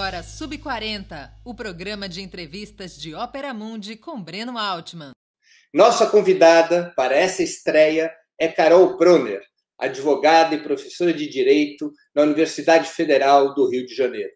[0.00, 5.10] agora Sub40, o programa de entrevistas de Ópera Mundi com Breno Altman.
[5.74, 9.42] Nossa convidada para essa estreia é Carol Proner,
[9.78, 14.30] advogada e professora de Direito na Universidade Federal do Rio de Janeiro.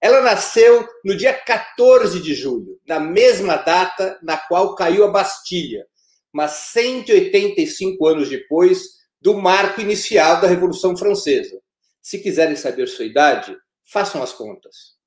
[0.00, 5.84] Ela nasceu no dia 14 de julho, na mesma data na qual caiu a Bastilha,
[6.32, 8.84] mas 185 anos depois
[9.20, 11.60] do marco inicial da Revolução Francesa.
[12.00, 14.98] Se quiserem saber sua idade, façam as contas.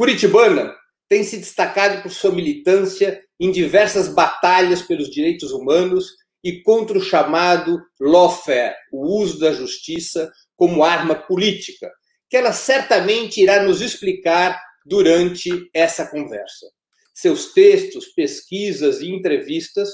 [0.00, 0.74] Curitibana
[1.10, 6.06] tem se destacado por sua militância em diversas batalhas pelos direitos humanos
[6.42, 11.92] e contra o chamado lawfare, o uso da justiça como arma política,
[12.30, 16.66] que ela certamente irá nos explicar durante essa conversa.
[17.12, 19.90] Seus textos, pesquisas e entrevistas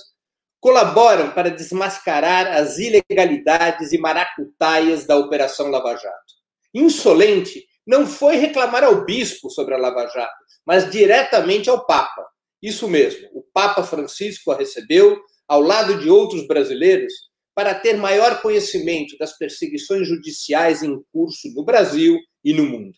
[0.61, 6.35] colaboram para desmascarar as ilegalidades e maracutaias da Operação Lava Jato.
[6.73, 10.35] Insolente não foi reclamar ao bispo sobre a Lava Jato,
[10.67, 12.27] mas diretamente ao Papa.
[12.61, 17.13] Isso mesmo, o Papa Francisco a recebeu, ao lado de outros brasileiros,
[17.55, 22.93] para ter maior conhecimento das perseguições judiciais em curso no Brasil e no mundo.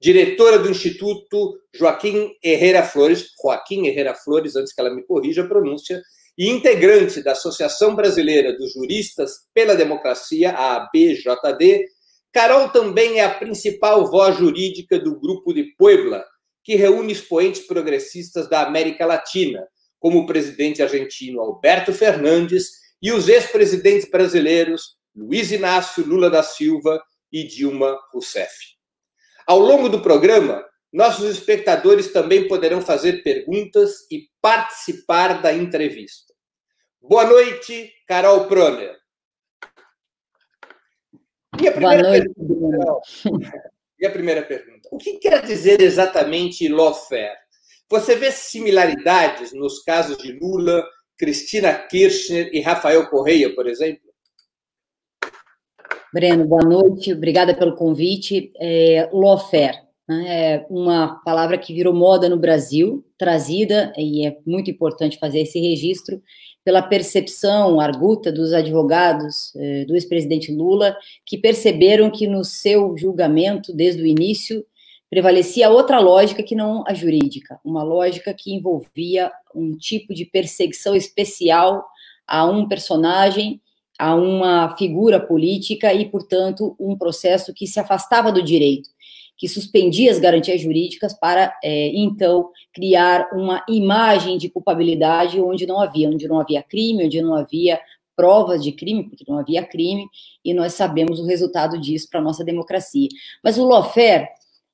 [0.00, 5.48] Diretora do Instituto Joaquim Herrera Flores, Joaquim Herrera Flores, antes que ela me corrija a
[5.48, 6.00] pronúncia,
[6.38, 11.84] e integrante da Associação Brasileira dos Juristas pela Democracia, a ABJD,
[12.32, 16.24] Carol também é a principal voz jurídica do Grupo de Puebla,
[16.62, 19.66] que reúne expoentes progressistas da América Latina,
[19.98, 22.70] como o presidente argentino Alberto Fernandes
[23.00, 28.54] e os ex-presidentes brasileiros Luiz Inácio Lula da Silva e Dilma Rousseff.
[29.46, 36.34] Ao longo do programa, nossos espectadores também poderão fazer perguntas e participar da entrevista.
[37.00, 38.97] Boa noite, Carol Proner.
[41.58, 43.00] Minha primeira Boa noite, pergunta,
[43.98, 44.88] minha primeira pergunta.
[44.92, 47.36] O que quer dizer exatamente lawfare?
[47.90, 50.84] Você vê similaridades nos casos de Lula,
[51.16, 54.08] Cristina Kirchner e Rafael Correia, por exemplo?
[56.12, 58.52] Breno, boa noite, obrigada pelo convite.
[58.60, 64.70] É, lawfare né, é uma palavra que virou moda no Brasil, trazida, e é muito
[64.70, 66.22] importante fazer esse registro,
[66.64, 73.72] pela percepção arguta dos advogados eh, do ex-presidente Lula, que perceberam que no seu julgamento,
[73.72, 74.64] desde o início,
[75.10, 80.94] prevalecia outra lógica que não a jurídica, uma lógica que envolvia um tipo de perseguição
[80.94, 81.84] especial
[82.26, 83.60] a um personagem,
[83.98, 88.90] a uma figura política e, portanto, um processo que se afastava do direito
[89.38, 95.80] que suspendia as garantias jurídicas para, é, então, criar uma imagem de culpabilidade onde não
[95.80, 97.80] havia, onde não havia crime, onde não havia
[98.16, 100.08] provas de crime, porque não havia crime,
[100.44, 103.08] e nós sabemos o resultado disso para a nossa democracia.
[103.44, 104.26] Mas o lawfare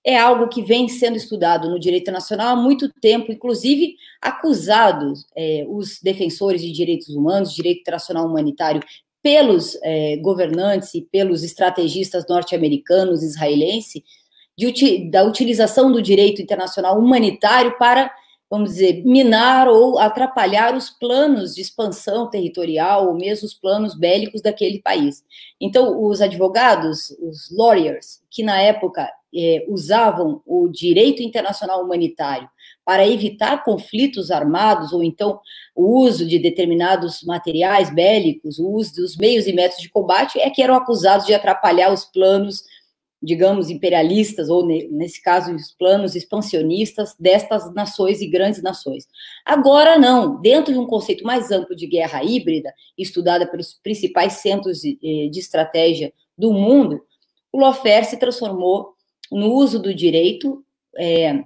[0.02, 5.66] é algo que vem sendo estudado no direito nacional há muito tempo, inclusive acusados é,
[5.68, 8.82] os defensores de direitos humanos, direito internacional humanitário,
[9.22, 14.02] pelos é, governantes e pelos estrategistas norte-americanos, israelenses,
[14.56, 18.10] de, da utilização do direito internacional humanitário para,
[18.48, 24.40] vamos dizer, minar ou atrapalhar os planos de expansão territorial ou mesmo os planos bélicos
[24.40, 25.24] daquele país.
[25.60, 32.48] Então, os advogados, os lawyers, que na época é, usavam o direito internacional humanitário
[32.84, 35.40] para evitar conflitos armados ou então
[35.74, 40.50] o uso de determinados materiais bélicos, o uso dos meios e métodos de combate, é
[40.50, 42.62] que eram acusados de atrapalhar os planos
[43.22, 49.06] digamos, imperialistas, ou nesse caso, os planos expansionistas destas nações e grandes nações.
[49.44, 54.80] Agora, não, dentro de um conceito mais amplo de guerra híbrida, estudada pelos principais centros
[54.80, 57.00] de, eh, de estratégia do mundo,
[57.52, 58.94] o lawfare se transformou
[59.32, 60.62] no uso do direito,
[60.96, 61.42] é,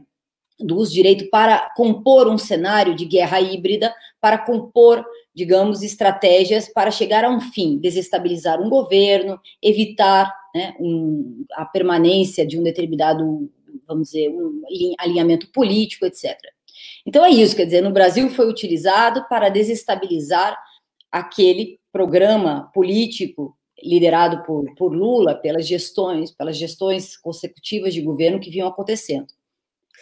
[0.58, 5.04] do uso do direito para compor um cenário de guerra híbrida, para compor
[5.38, 12.46] digamos, estratégias para chegar a um fim, desestabilizar um governo, evitar né, um, a permanência
[12.46, 13.50] de um determinado,
[13.86, 14.62] vamos dizer, um
[14.98, 16.36] alinhamento político, etc.
[17.06, 20.56] Então é isso, quer dizer, no Brasil foi utilizado para desestabilizar
[21.10, 28.50] aquele programa político liderado por, por Lula, pelas gestões, pelas gestões consecutivas de governo que
[28.50, 29.26] vinham acontecendo.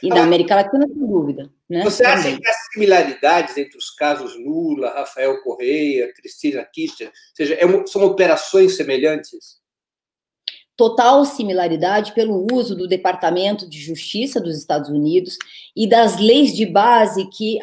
[0.03, 1.51] E na América Latina, sem dúvida.
[1.69, 1.83] Né?
[1.83, 2.19] Você Também.
[2.19, 7.09] acha que há similaridades entre os casos Lula, Rafael Correia, Cristina Kirchner?
[7.09, 9.59] Ou seja, é são operações semelhantes?
[10.77, 15.39] Total similaridade pelo uso do Departamento de Justiça dos Estados Unidos
[15.75, 17.59] e das leis de base que,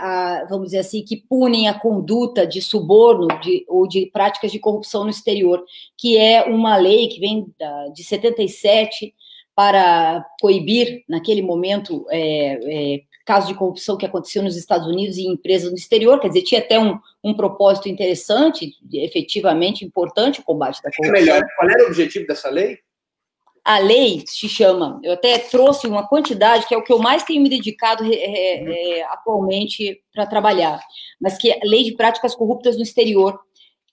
[0.49, 5.03] vamos dizer assim, que punem a conduta de suborno de, ou de práticas de corrupção
[5.03, 5.63] no exterior,
[5.95, 7.45] que é uma lei que vem
[7.93, 9.13] de 77,
[9.55, 15.23] para coibir, naquele momento, é, é, casos de corrupção que aconteceu nos Estados Unidos e
[15.23, 20.43] em empresas no exterior, quer dizer, tinha até um, um propósito interessante, efetivamente importante o
[20.43, 21.11] combate da corrupção.
[21.11, 22.79] Melhor, qual era o objetivo dessa lei?
[23.63, 27.23] A lei se chama, eu até trouxe uma quantidade, que é o que eu mais
[27.23, 30.81] tenho me dedicado é, é, atualmente para trabalhar,
[31.19, 33.39] mas que é a Lei de Práticas Corruptas no Exterior,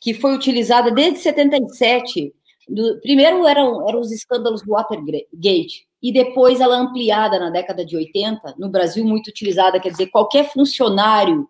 [0.01, 2.33] que foi utilizada desde 77.
[2.69, 7.97] Do, primeiro eram, eram os escândalos do Watergate, e depois ela ampliada na década de
[7.97, 11.49] 80, no Brasil muito utilizada, quer dizer, qualquer funcionário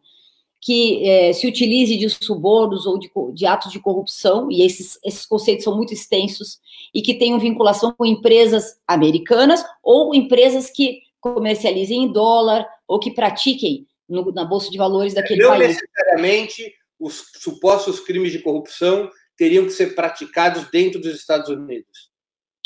[0.60, 5.24] que é, se utilize de subornos ou de, de, atos de corrupção, e esses, esses
[5.24, 6.60] conceitos são muito extensos,
[6.94, 13.10] e que tenham vinculação com empresas americanas ou empresas que comercializem em dólar ou que
[13.10, 15.60] pratiquem no, na Bolsa de Valores daquele Não país.
[15.60, 22.10] Não necessariamente os supostos crimes de corrupção teriam que ser praticados dentro dos Estados Unidos.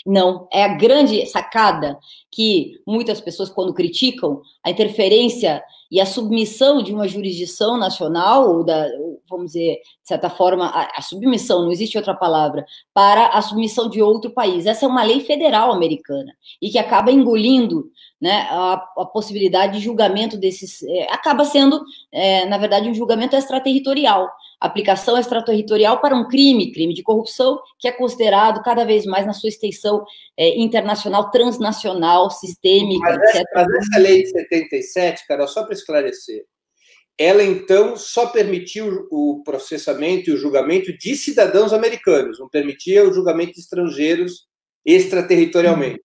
[0.05, 1.99] Não, é a grande sacada
[2.31, 5.63] que muitas pessoas, quando criticam a interferência
[5.95, 8.85] e a submissão de uma jurisdição nacional, ou da,
[9.31, 13.89] vamos dizer, de certa forma, a, a, submissão, não existe outra palavra, para a submissão
[13.89, 14.67] de outro país.
[14.67, 19.85] Essa é uma lei federal americana e que acaba engolindo né, a, a possibilidade de
[19.85, 20.83] julgamento desses.
[20.83, 21.81] É, acaba sendo,
[22.11, 24.29] é, na verdade, um julgamento extraterritorial
[24.65, 29.35] aplicação extraterritorial para um crime, crime de corrupção, que é considerado cada vez mais na
[29.35, 30.05] sua extensão
[30.37, 33.35] é, internacional, transnacional, sistêmica, mas etc.
[33.35, 36.45] Essa, mas essa lei de 77, Carol, só para esclarecer,
[37.17, 43.13] ela então só permitiu o processamento e o julgamento de cidadãos americanos, não permitia o
[43.13, 44.47] julgamento de estrangeiros
[44.85, 46.03] extraterritorialmente.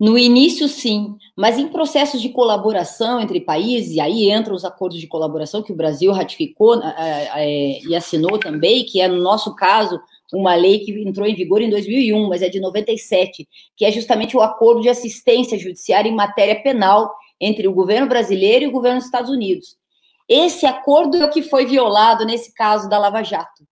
[0.00, 4.98] No início, sim, mas em processos de colaboração entre países, e aí entram os acordos
[4.98, 10.00] de colaboração que o Brasil ratificou é, e assinou também, que é, no nosso caso,
[10.32, 14.36] uma lei que entrou em vigor em 2001, mas é de 97, que é justamente
[14.36, 18.98] o acordo de assistência judiciária em matéria penal entre o governo brasileiro e o governo
[18.98, 19.76] dos Estados Unidos.
[20.28, 23.66] Esse acordo é o que foi violado nesse caso da Lava Jato,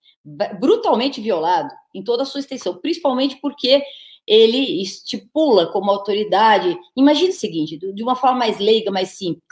[0.59, 3.81] brutalmente violado em toda a sua extensão, principalmente porque
[4.27, 6.77] ele estipula como autoridade.
[6.97, 9.45] Imagine o seguinte, de uma forma mais leiga, mais simples,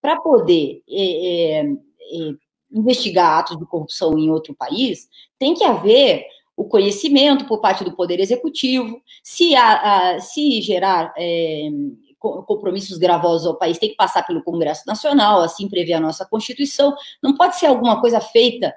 [0.00, 2.32] para poder é, é, é,
[2.72, 5.08] investigar atos de corrupção em outro país,
[5.38, 6.26] tem que haver
[6.56, 11.68] o conhecimento por parte do Poder Executivo, se, há, a, se gerar é,
[12.44, 16.94] compromissos gravosos ao país, tem que passar pelo Congresso Nacional, assim prevê a nossa Constituição,
[17.22, 18.74] não pode ser alguma coisa feita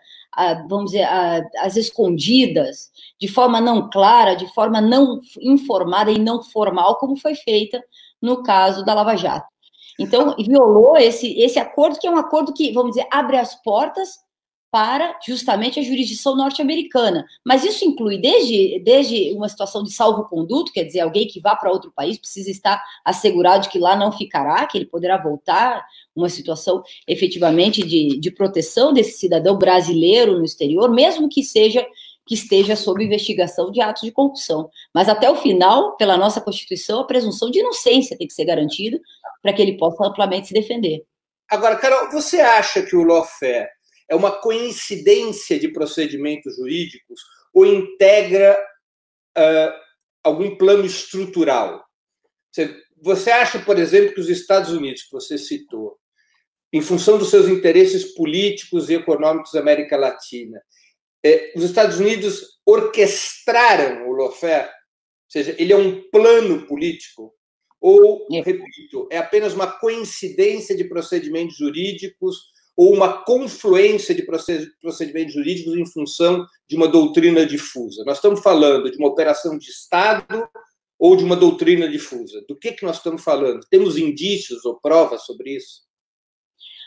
[0.68, 1.08] vamos dizer,
[1.58, 7.36] as escondidas, de forma não clara, de forma não informada e não formal, como foi
[7.36, 7.84] feita
[8.22, 9.48] no caso da Lava Jato.
[10.00, 14.20] Então, violou esse, esse acordo, que é um acordo que, vamos dizer, abre as portas
[14.72, 17.26] para justamente a jurisdição norte-americana.
[17.46, 21.72] Mas isso inclui desde, desde uma situação de salvo-conduto, quer dizer, alguém que vá para
[21.72, 25.84] outro país precisa estar assegurado de que lá não ficará, que ele poderá voltar,
[26.16, 31.86] uma situação efetivamente de, de proteção desse cidadão brasileiro no exterior, mesmo que seja
[32.30, 34.70] que esteja sob investigação de atos de corrupção.
[34.94, 39.00] Mas até o final, pela nossa Constituição, a presunção de inocência tem que ser garantida
[39.42, 41.04] para que ele possa amplamente se defender.
[41.50, 43.68] Agora, Carol, você acha que o lawfare
[44.10, 47.22] é uma coincidência de procedimentos jurídicos
[47.54, 48.60] ou integra
[49.38, 49.74] uh,
[50.24, 51.86] algum plano estrutural?
[52.52, 55.98] Você, você acha, por exemplo, que os Estados Unidos, que você citou,
[56.74, 60.62] em função dos seus interesses políticos e econômicos da América Latina,
[61.24, 64.68] eh, os Estados Unidos orquestraram o lawfare?
[64.68, 67.34] Ou seja, ele é um plano político?
[67.82, 74.26] Ou, repito, é apenas uma coincidência de procedimentos jurídicos ou uma confluência de
[74.82, 78.06] procedimentos jurídicos em função de uma doutrina difusa.
[78.06, 80.48] Nós estamos falando de uma operação de Estado
[80.98, 82.42] ou de uma doutrina difusa.
[82.48, 83.68] Do que, que nós estamos falando?
[83.70, 85.82] Temos indícios ou provas sobre isso?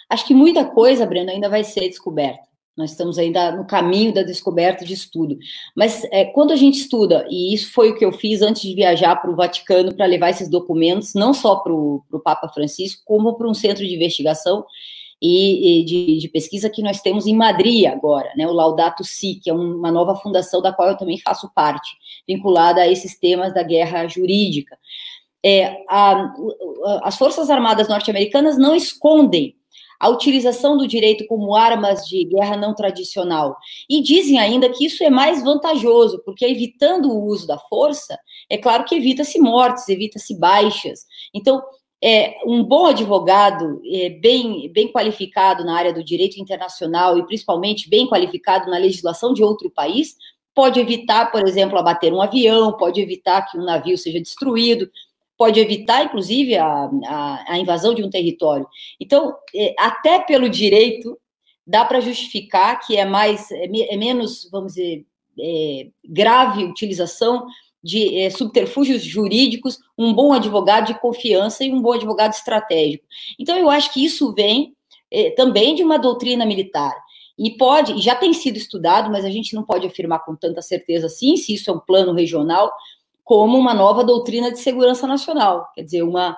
[0.08, 2.40] Acho que muita coisa, Breno, ainda vai ser descoberta.
[2.74, 5.36] Nós estamos ainda no caminho da descoberta de estudo.
[5.76, 8.74] Mas é, quando a gente estuda, e isso foi o que eu fiz antes de
[8.74, 13.36] viajar para o Vaticano para levar esses documentos, não só para o Papa Francisco, como
[13.36, 14.64] para um centro de investigação,
[15.22, 19.38] e, e de, de, pesquisa que nós temos em Madrid agora, né, o Laudato Si,
[19.40, 21.88] que é uma nova fundação da qual eu também faço parte,
[22.26, 24.76] vinculada a esses temas da guerra jurídica.
[25.44, 26.32] É, a,
[27.04, 29.54] as Forças Armadas norte-americanas não escondem
[30.00, 33.56] a utilização do direito como armas de guerra não tradicional.
[33.88, 38.18] E dizem ainda que isso é mais vantajoso, porque evitando o uso da força,
[38.50, 41.06] é claro que evita-se mortes, evita-se baixas.
[41.32, 41.62] Então,
[42.02, 47.88] é, um bom advogado, é, bem, bem qualificado na área do direito internacional e principalmente
[47.88, 50.16] bem qualificado na legislação de outro país,
[50.52, 54.90] pode evitar, por exemplo, abater um avião, pode evitar que um navio seja destruído,
[55.38, 58.66] pode evitar, inclusive, a, a, a invasão de um território.
[59.00, 61.16] Então, é, até pelo direito,
[61.64, 65.06] dá para justificar que é mais, é, é menos, vamos dizer,
[65.38, 67.46] é, grave utilização
[67.82, 73.04] de é, subterfúgios jurídicos, um bom advogado de confiança e um bom advogado estratégico.
[73.38, 74.74] Então, eu acho que isso vem
[75.10, 76.94] é, também de uma doutrina militar.
[77.38, 81.06] E pode, já tem sido estudado, mas a gente não pode afirmar com tanta certeza
[81.06, 82.70] assim, se isso é um plano regional,
[83.24, 85.68] como uma nova doutrina de segurança nacional.
[85.74, 86.36] Quer dizer, uma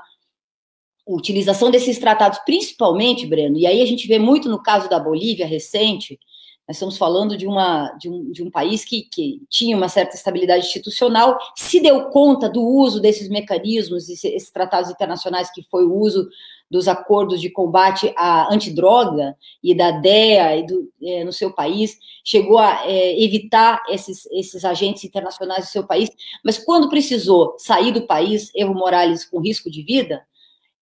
[1.07, 5.47] utilização desses tratados, principalmente, Breno, e aí a gente vê muito no caso da Bolívia
[5.47, 6.19] recente,
[6.67, 10.17] nós estamos falando de, uma, de, um, de um país que, que tinha uma certa
[10.17, 15.95] estabilidade institucional, se deu conta do uso desses mecanismos, esses tratados internacionais, que foi o
[15.95, 16.27] uso
[16.71, 21.99] dos acordos de combate à antidroga e da DEA e do, é, no seu país,
[22.25, 26.11] chegou a é, evitar esses, esses agentes internacionais do seu país,
[26.43, 30.23] mas quando precisou sair do país, Evo Morales com risco de vida,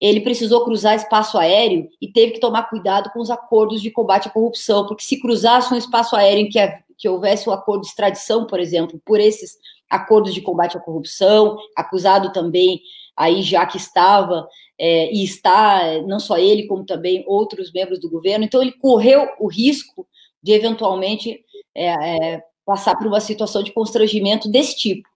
[0.03, 4.27] ele precisou cruzar espaço aéreo e teve que tomar cuidado com os acordos de combate
[4.27, 6.59] à corrupção, porque se cruzasse um espaço aéreo em que,
[6.99, 9.57] que houvesse o um acordo de extradição, por exemplo, por esses
[9.89, 12.81] acordos de combate à corrupção, acusado também
[13.17, 18.11] aí já que estava é, e está, não só ele, como também outros membros do
[18.11, 20.05] governo, então ele correu o risco
[20.43, 21.45] de eventualmente
[21.77, 21.87] é,
[22.35, 25.12] é, passar por uma situação de constrangimento desse tipo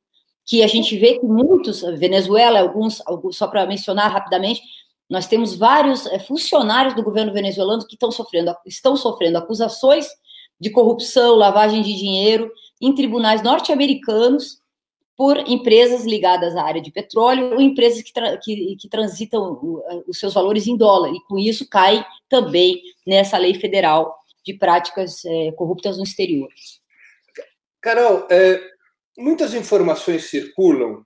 [0.46, 4.62] que a gente vê que muitos, Venezuela, alguns, alguns só para mencionar rapidamente,
[5.10, 10.06] nós temos vários é, funcionários do governo venezuelano que estão sofrendo, estão sofrendo acusações
[10.58, 12.50] de corrupção, lavagem de dinheiro
[12.80, 14.60] em tribunais norte-americanos
[15.16, 19.58] por empresas ligadas à área de petróleo ou empresas que, tra que, que transitam
[20.06, 25.24] os seus valores em dólar, e com isso cai também nessa lei federal de práticas
[25.24, 26.48] é, corruptas no exterior.
[27.80, 28.60] Carol, é,
[29.16, 31.04] muitas informações circulam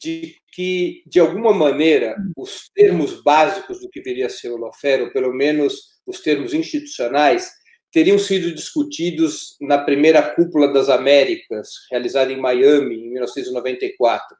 [0.00, 5.02] de que, de alguma maneira, os termos básicos do que viria a ser o lawfare,
[5.02, 7.50] ou pelo menos os termos institucionais,
[7.90, 14.36] teriam sido discutidos na primeira cúpula das Américas, realizada em Miami, em 1994.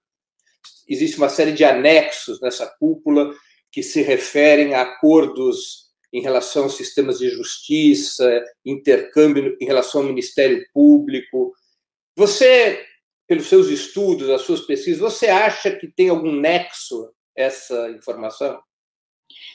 [0.89, 3.35] Existe uma série de anexos nessa cúpula
[3.73, 10.07] que se referem a acordos em relação aos sistemas de justiça, intercâmbio em relação ao
[10.07, 11.53] Ministério Público,
[12.17, 12.83] você,
[13.29, 18.59] pelos seus estudos, as suas pesquisas, você acha que tem algum nexo essa informação?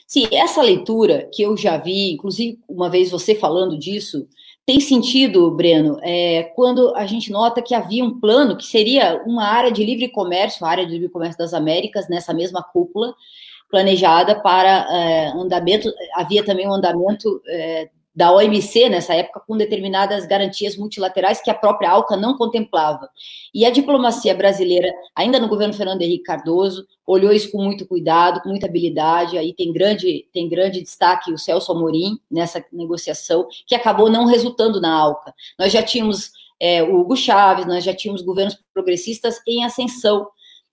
[0.08, 4.27] Sim, essa leitura que eu já vi, inclusive uma vez você falando disso,
[4.65, 9.46] tem sentido, Breno, é, quando a gente nota que havia um plano que seria uma
[9.46, 13.15] área de livre comércio, a área de livre comércio das Américas, nessa mesma cúpula,
[13.70, 20.25] planejada para é, andamento, havia também um andamento é, da OMC nessa época com determinadas
[20.25, 23.10] garantias multilaterais que a própria ALCA não contemplava.
[23.53, 28.41] E a diplomacia brasileira, ainda no governo Fernando Henrique Cardoso, olhou isso com muito cuidado,
[28.41, 29.38] com muita habilidade.
[29.38, 34.82] Aí tem grande, tem grande destaque o Celso Amorim nessa negociação, que acabou não resultando
[34.82, 35.34] na ALCA.
[35.58, 40.27] Nós já tínhamos é, o Hugo Chaves, nós já tínhamos governos progressistas em ascensão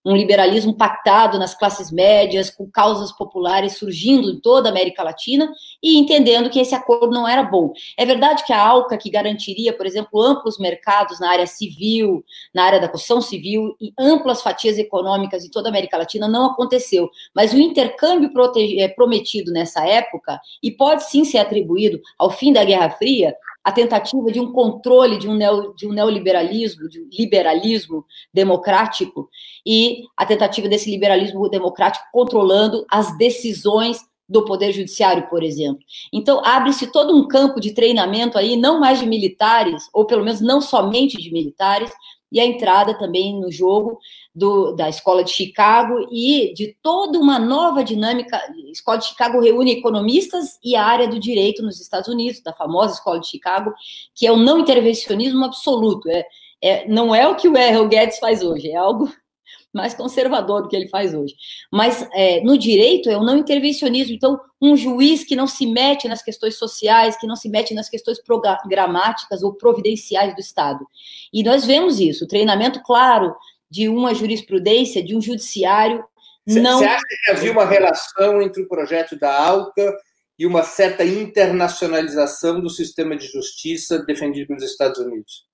[0.09, 5.53] um liberalismo pactado nas classes médias, com causas populares surgindo em toda a América Latina
[5.83, 7.73] e entendendo que esse acordo não era bom.
[7.97, 12.25] É verdade que a ALCA, que garantiria, por exemplo, amplos mercados na área civil,
[12.55, 16.47] na área da construção civil e amplas fatias econômicas em toda a América Latina, não
[16.47, 17.11] aconteceu.
[17.35, 18.31] Mas o intercâmbio
[18.79, 23.35] é, prometido nessa época, e pode sim ser atribuído ao fim da Guerra Fria,
[23.65, 29.29] a tentativa de um controle de um, neo, de um neoliberalismo, de um liberalismo democrático,
[29.67, 33.99] e a tentativa desse liberalismo democrático controlando as decisões
[34.29, 35.83] do Poder Judiciário, por exemplo.
[36.13, 40.41] Então, abre-se todo um campo de treinamento aí, não mais de militares, ou pelo menos
[40.41, 41.91] não somente de militares,
[42.31, 43.99] e a entrada também no jogo
[44.35, 48.37] do, da Escola de Chicago e de toda uma nova dinâmica.
[48.37, 52.53] A Escola de Chicago reúne economistas e a área do direito nos Estados Unidos, da
[52.53, 53.73] famosa Escola de Chicago,
[54.15, 56.09] que é o não intervencionismo absoluto.
[56.09, 56.25] É,
[56.63, 59.13] é, não é o que o Errol Guedes faz hoje, é algo
[59.75, 61.35] mais conservador do que ele faz hoje.
[61.73, 64.15] Mas é, no direito é o não intervencionismo.
[64.15, 67.89] Então, um juiz que não se mete nas questões sociais, que não se mete nas
[67.89, 70.87] questões programáticas ou providenciais do Estado.
[71.33, 73.35] E nós vemos isso, treinamento claro
[73.71, 76.05] de uma jurisprudência, de um judiciário.
[76.47, 76.79] Você não...
[76.83, 79.97] acha que havia uma relação entre o projeto da ALCA
[80.39, 85.47] e uma certa internacionalização do sistema de justiça defendido pelos Estados Unidos?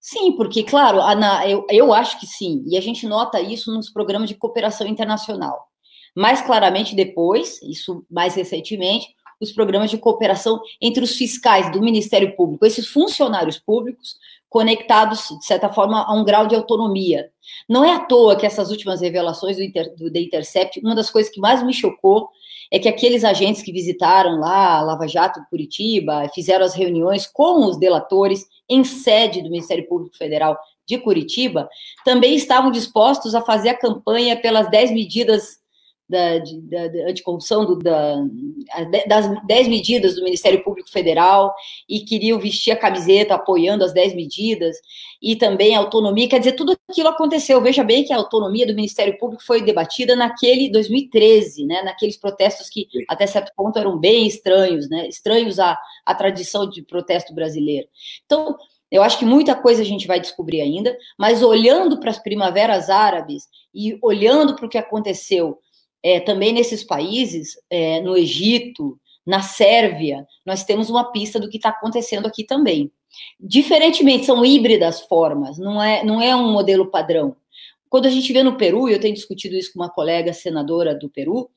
[0.00, 3.90] Sim, porque, claro, Ana, eu, eu acho que sim, e a gente nota isso nos
[3.90, 5.66] programas de cooperação internacional.
[6.16, 9.08] Mais claramente depois, isso mais recentemente,
[9.40, 14.16] os programas de cooperação entre os fiscais do Ministério Público, esses funcionários públicos,
[14.56, 17.28] conectados, de certa forma, a um grau de autonomia.
[17.68, 21.10] Não é à toa que essas últimas revelações do, Inter, do The Intercept, uma das
[21.10, 22.30] coisas que mais me chocou
[22.72, 27.66] é que aqueles agentes que visitaram lá a Lava Jato Curitiba, fizeram as reuniões com
[27.66, 30.58] os delatores em sede do Ministério Público Federal
[30.88, 31.68] de Curitiba,
[32.02, 35.58] também estavam dispostos a fazer a campanha pelas 10 medidas
[36.08, 38.16] da, de, da, da anticorrupção, do, da,
[39.08, 41.54] das 10 medidas do Ministério Público Federal,
[41.88, 44.76] e queriam vestir a camiseta apoiando as 10 medidas,
[45.20, 47.60] e também a autonomia, quer dizer, tudo aquilo aconteceu.
[47.60, 52.68] Veja bem que a autonomia do Ministério Público foi debatida naquele 2013, né, naqueles protestos
[52.68, 57.88] que, até certo ponto, eram bem estranhos, né, estranhos à, à tradição de protesto brasileiro.
[58.24, 58.56] Então,
[58.90, 62.88] eu acho que muita coisa a gente vai descobrir ainda, mas olhando para as primaveras
[62.88, 65.58] árabes e olhando para o que aconteceu
[66.02, 71.56] é, também nesses países, é, no Egito, na Sérvia, nós temos uma pista do que
[71.56, 72.92] está acontecendo aqui também.
[73.40, 77.36] Diferentemente, são híbridas formas, não é, não é um modelo padrão.
[77.88, 80.94] Quando a gente vê no Peru, e eu tenho discutido isso com uma colega senadora
[80.94, 81.50] do Peru,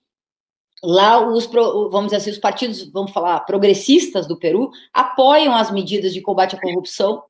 [0.81, 6.13] lá os, vamos dizer assim, os partidos, vamos falar, progressistas do Peru, apoiam as medidas
[6.13, 7.24] de combate à corrupção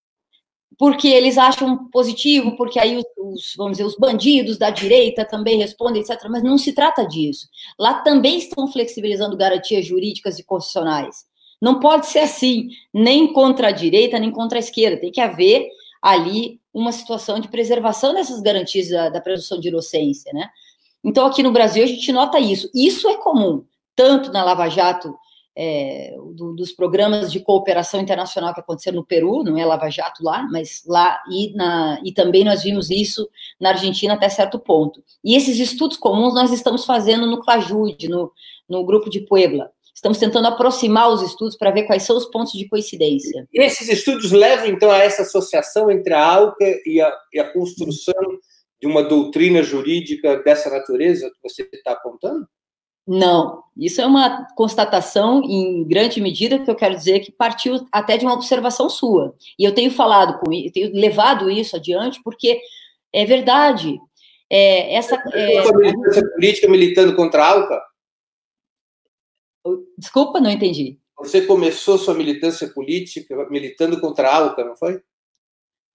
[0.77, 5.57] porque eles acham positivo, porque aí os, os, vamos dizer, os bandidos da direita também
[5.57, 6.17] respondem, etc.
[6.29, 7.47] Mas não se trata disso.
[7.77, 11.25] Lá também estão flexibilizando garantias jurídicas e constitucionais.
[11.61, 15.01] Não pode ser assim, nem contra a direita, nem contra a esquerda.
[15.01, 15.67] Tem que haver
[16.01, 20.49] ali uma situação de preservação dessas garantias da, da presunção de inocência, né?
[21.03, 22.69] Então, aqui no Brasil, a gente nota isso.
[22.73, 25.13] Isso é comum, tanto na Lava Jato
[25.61, 30.23] é, do, dos programas de cooperação internacional que aconteceram no Peru, não é Lava Jato
[30.23, 33.27] lá, mas lá e, na, e também nós vimos isso
[33.59, 35.03] na Argentina até certo ponto.
[35.21, 38.31] E esses estudos comuns nós estamos fazendo no Clajude, no,
[38.69, 39.69] no grupo de Puebla.
[39.93, 43.45] Estamos tentando aproximar os estudos para ver quais são os pontos de coincidência.
[43.53, 47.51] E esses estudos levam, então, a essa associação entre a ALCA e a, e a
[47.51, 48.13] construção
[48.81, 52.47] de uma doutrina jurídica dessa natureza que você está apontando?
[53.11, 58.15] Não, isso é uma constatação em grande medida que eu quero dizer que partiu até
[58.17, 59.35] de uma observação sua.
[59.57, 62.61] E eu tenho falado com tenho levado isso adiante porque
[63.11, 63.99] é verdade.
[64.47, 67.81] É, essa é, militância política militando contra a ALCA?
[69.97, 70.99] Desculpa, não entendi.
[71.17, 75.01] Você começou sua militância política militando contra a ALCA, não foi?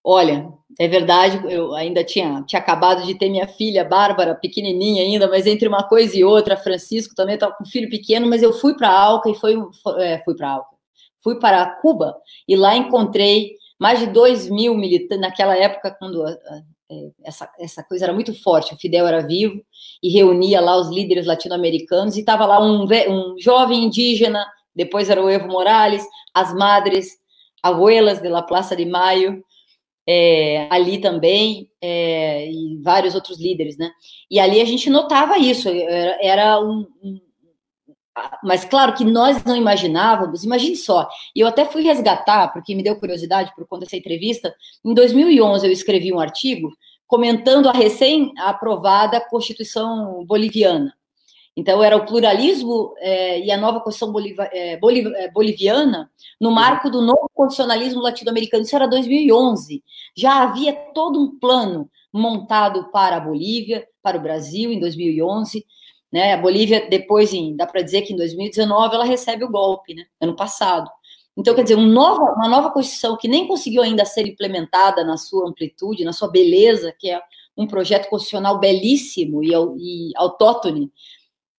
[0.06, 5.26] Olha, é verdade, eu ainda tinha, tinha acabado de ter minha filha, Bárbara, pequenininha ainda,
[5.26, 8.74] mas entre uma coisa e outra, Francisco também estava com filho pequeno, mas eu fui
[8.76, 9.56] para Alca e foi,
[9.98, 10.76] é, fui para Alca,
[11.22, 12.14] fui para Cuba
[12.46, 17.50] e lá encontrei mais de dois mil militantes, naquela época, quando a, a, é, essa,
[17.58, 19.64] essa coisa era muito forte, o Fidel era vivo
[20.02, 24.44] e reunia lá os líderes latino-americanos e estava lá um, um jovem indígena,
[24.76, 27.16] depois era o Evo Morales, as madres,
[27.62, 29.42] abuelas de la Plaza de Maio,
[30.06, 33.90] é, ali também, é, e vários outros líderes, né?
[34.30, 37.20] E ali a gente notava isso, era, era um, um,
[38.42, 42.82] Mas claro que nós não imaginávamos, imagine só, e eu até fui resgatar, porque me
[42.82, 46.70] deu curiosidade por conta dessa entrevista, em 2011 eu escrevi um artigo
[47.06, 50.94] comentando a recém-aprovada Constituição Boliviana,
[51.56, 56.48] então, era o pluralismo é, e a nova Constituição Boliv é, Boliv é, boliviana no
[56.48, 56.54] uhum.
[56.54, 58.64] marco do novo constitucionalismo latino-americano.
[58.64, 59.82] Isso era 2011.
[60.16, 65.64] Já havia todo um plano montado para a Bolívia, para o Brasil, em 2011.
[66.12, 66.32] Né?
[66.32, 70.04] A Bolívia, depois, em, dá para dizer que em 2019, ela recebe o golpe, né?
[70.20, 70.90] ano passado.
[71.36, 75.48] Então, quer dizer, um uma nova Constituição que nem conseguiu ainda ser implementada na sua
[75.48, 77.20] amplitude, na sua beleza, que é
[77.56, 80.90] um projeto constitucional belíssimo e, e autóctone,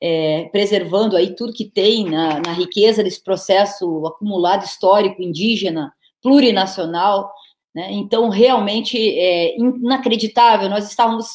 [0.02, 7.32] é, preservando aí tudo que tem na, na, riqueza desse processo acumulado histórico indígena, plurinacional,
[7.76, 7.92] né?
[7.92, 10.70] Então, realmente é inacreditável.
[10.70, 11.28] Nós estávamos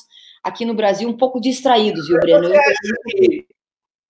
[0.42, 2.49] aqui no Brasil um pouco distraídos, viu, Breno?
[2.49, 3.46] Você acha que,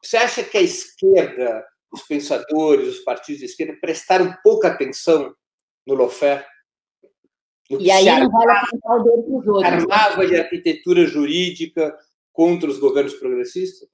[0.02, 5.34] você acha que a esquerda, os pensadores, os partidos de esquerda prestaram pouca atenção
[5.84, 6.46] no Lofer?
[7.68, 9.72] No e aí não vale apontar o dedo para os outros.
[9.72, 11.96] Armava de arquitetura jurídica
[12.32, 13.88] contra os governos progressistas?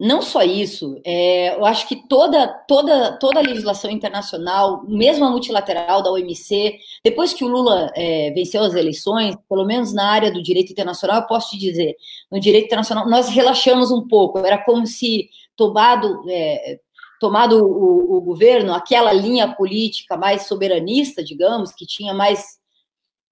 [0.00, 5.30] Não só isso, é, eu acho que toda, toda, toda a legislação internacional, mesmo a
[5.30, 10.30] multilateral da OMC, depois que o Lula é, venceu as eleições, pelo menos na área
[10.30, 11.96] do direito internacional, eu posso te dizer,
[12.30, 16.78] no direito internacional, nós relaxamos um pouco, era como se tomado, é,
[17.18, 22.58] tomado o, o governo, aquela linha política mais soberanista, digamos, que tinha mais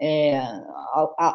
[0.01, 0.43] é,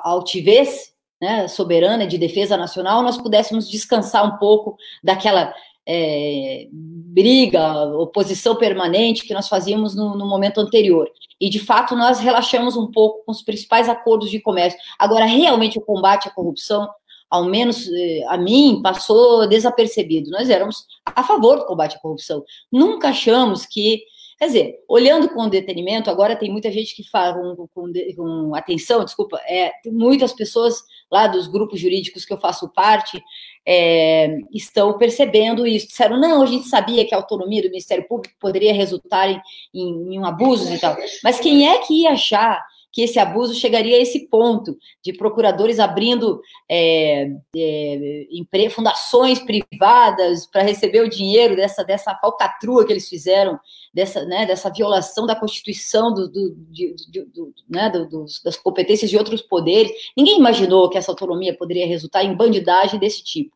[0.04, 5.54] altivez, né, soberana de defesa nacional, nós pudéssemos descansar um pouco daquela
[5.88, 11.10] é, briga, oposição permanente que nós fazíamos no, no, momento anterior.
[11.40, 14.80] E, de fato, nós relaxamos um pouco com os principais acordos de comércio.
[14.98, 16.90] Agora, realmente, o combate à corrupção,
[17.30, 20.30] ao menos eh, a mim, passou desapercebido.
[20.30, 22.44] Nós éramos a favor do combate à corrupção.
[22.72, 24.04] Nunca achamos que
[24.42, 29.06] Quer dizer, olhando com detenimento, agora tem muita gente que fala com, com, com atenção,
[29.06, 33.22] desculpa, é, muitas pessoas lá dos grupos jurídicos que eu faço parte
[33.64, 35.90] é, estão percebendo isso.
[35.90, 39.40] Disseram, não, a gente sabia que a autonomia do Ministério Público poderia resultar em,
[39.72, 40.98] em, em um abuso e tal.
[41.24, 45.80] Mas quem é que ia achar que esse abuso chegaria a esse ponto de procuradores
[45.80, 53.60] abrindo é, é, fundações privadas para receber o dinheiro dessa, dessa falcatrua que eles fizeram,
[53.94, 56.96] dessa, né, dessa violação da Constituição do, do, de,
[57.34, 59.92] do, né, do, das competências de outros poderes.
[60.16, 63.56] Ninguém imaginou que essa autonomia poderia resultar em bandidagem desse tipo.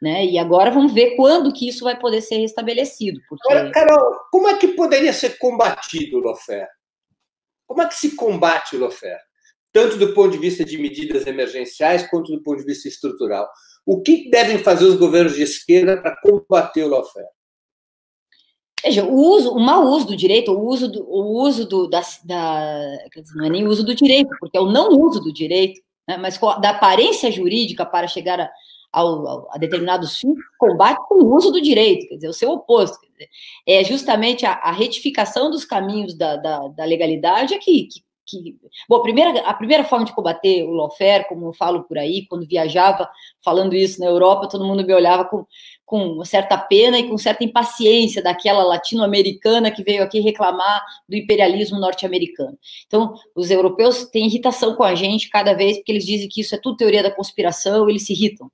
[0.00, 0.24] Né?
[0.26, 3.20] E agora vamos ver quando que isso vai poder ser restabelecido.
[3.28, 3.52] Porque...
[3.52, 6.68] Agora, Carol, como é que poderia ser combatido o Lofer?
[7.68, 9.20] Como é que se combate o lawfare?
[9.72, 13.46] Tanto do ponto de vista de medidas emergenciais, quanto do ponto de vista estrutural.
[13.84, 17.28] O que devem fazer os governos de esquerda para combater o lawfare?
[18.82, 22.00] Veja, o uso, o mau uso do direito, o uso do, o uso do, da,
[22.24, 22.96] da
[23.34, 26.16] não é nem o uso do direito, porque é o não uso do direito, né,
[26.16, 28.50] mas da aparência jurídica para chegar a,
[28.92, 32.98] ao, a determinados fins, combate com o uso do direito, quer dizer, o seu oposto.
[33.12, 33.28] Dizer,
[33.66, 38.56] é justamente a, a, retificação dos caminhos da, da, da legalidade que, que, que,
[38.88, 42.26] Bom, a primeira, a primeira forma de combater o lawfare, como eu falo por aí,
[42.26, 43.08] quando viajava
[43.44, 45.44] falando isso na Europa, todo mundo me olhava com,
[45.84, 51.78] com certa pena e com certa impaciência daquela latino-americana que veio aqui reclamar do imperialismo
[51.78, 52.58] norte-americano.
[52.86, 56.54] Então, os europeus têm irritação com a gente cada vez, porque eles dizem que isso
[56.54, 58.50] é tudo teoria da conspiração, eles se irritam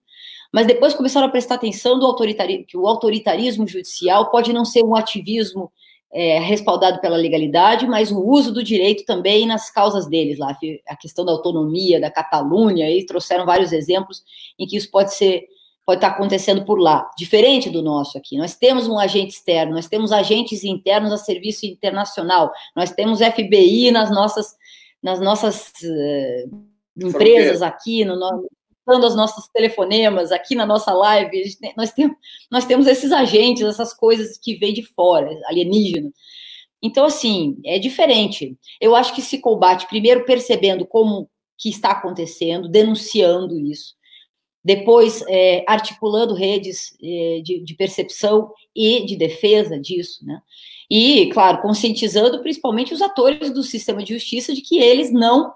[0.54, 4.84] mas depois começaram a prestar atenção do autoritarismo, que o autoritarismo judicial pode não ser
[4.84, 5.68] um ativismo
[6.12, 10.94] é, respaldado pela legalidade, mas o uso do direito também nas causas deles, lá, a
[10.94, 14.22] questão da autonomia, da Catalunha, e trouxeram vários exemplos
[14.56, 15.42] em que isso pode ser,
[15.84, 18.38] pode estar acontecendo por lá, diferente do nosso aqui.
[18.38, 23.90] Nós temos um agente externo, nós temos agentes internos a serviço internacional, nós temos FBI
[23.90, 24.54] nas nossas,
[25.02, 26.64] nas nossas uh,
[26.96, 28.14] empresas aqui, no,
[28.86, 32.16] mandando os nossos telefonemas aqui na nossa live, tem, nós, temos,
[32.50, 36.12] nós temos esses agentes, essas coisas que vêm de fora, alienígenas.
[36.82, 38.58] Então, assim, é diferente.
[38.80, 43.94] Eu acho que se combate primeiro percebendo como que está acontecendo, denunciando isso,
[44.62, 50.40] depois é, articulando redes é, de, de, percepção e de defesa disso, né?
[50.90, 55.52] E, claro, conscientizando principalmente os atores do sistema de justiça de que eles não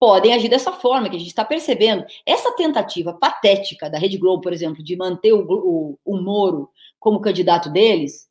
[0.00, 2.06] podem agir dessa forma, que a gente está percebendo.
[2.26, 7.20] Essa tentativa patética da Rede Globo, por exemplo, de manter o, o, o Moro como
[7.20, 8.26] candidato deles,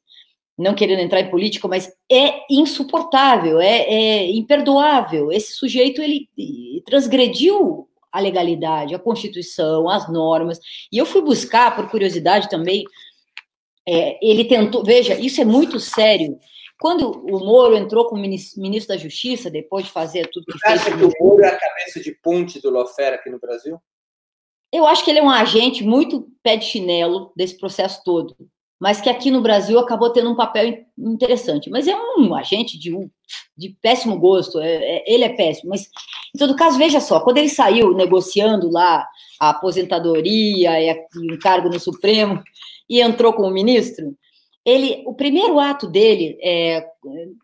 [0.58, 5.32] não querendo entrar em política, mas é insuportável, é, é imperdoável.
[5.32, 6.28] Esse sujeito ele
[6.86, 10.60] transgrediu a legalidade, a Constituição, as normas.
[10.92, 12.84] E eu fui buscar, por curiosidade também,
[13.88, 14.84] é, ele tentou.
[14.84, 16.38] Veja, isso é muito sério.
[16.80, 20.82] Quando o Moro entrou como ministro da Justiça, depois de fazer tudo que Você fez.
[20.82, 23.78] Acha que o Moro é a cabeça de ponte do Lofera aqui no Brasil?
[24.72, 28.36] Eu acho que ele é um agente muito pé de chinelo desse processo todo,
[28.80, 31.70] mas que aqui no Brasil acabou tendo um papel interessante.
[31.70, 32.92] Mas é um agente de,
[33.58, 35.72] de péssimo gosto, é, é, ele é péssimo.
[35.72, 35.90] Mas,
[36.34, 39.06] em todo caso, veja só, quando ele saiu negociando lá
[39.38, 42.42] a aposentadoria e, e um cargo no Supremo
[42.88, 44.16] e entrou como ministro,
[44.70, 46.86] ele, o primeiro ato dele, é,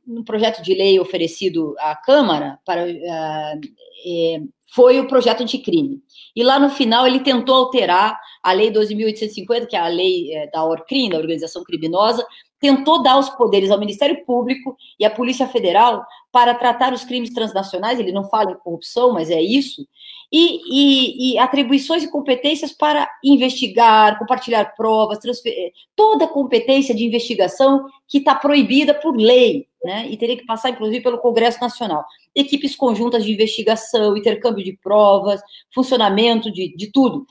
[0.06, 3.60] no projeto de lei oferecido à Câmara, para, uh,
[4.06, 4.42] é,
[4.76, 6.02] foi o projeto anticrime.
[6.36, 10.48] E lá no final ele tentou alterar a Lei 12.850, que é a lei é,
[10.48, 12.26] da ORCRIM, da Organização Criminosa,
[12.60, 17.34] tentou dar os poderes ao Ministério Público e à Polícia Federal para tratar os crimes
[17.34, 19.88] transnacionais, ele não fala em corrupção, mas é isso,
[20.32, 27.86] e, e, e atribuições e competências para investigar, compartilhar provas, transferir, toda competência de investigação
[28.08, 32.04] que está proibida por lei, né, e teria que passar, inclusive, pelo Congresso Nacional.
[32.34, 35.39] Equipes conjuntas de investigação, intercâmbio de provas,
[35.74, 37.26] funcionamento de, de tudo.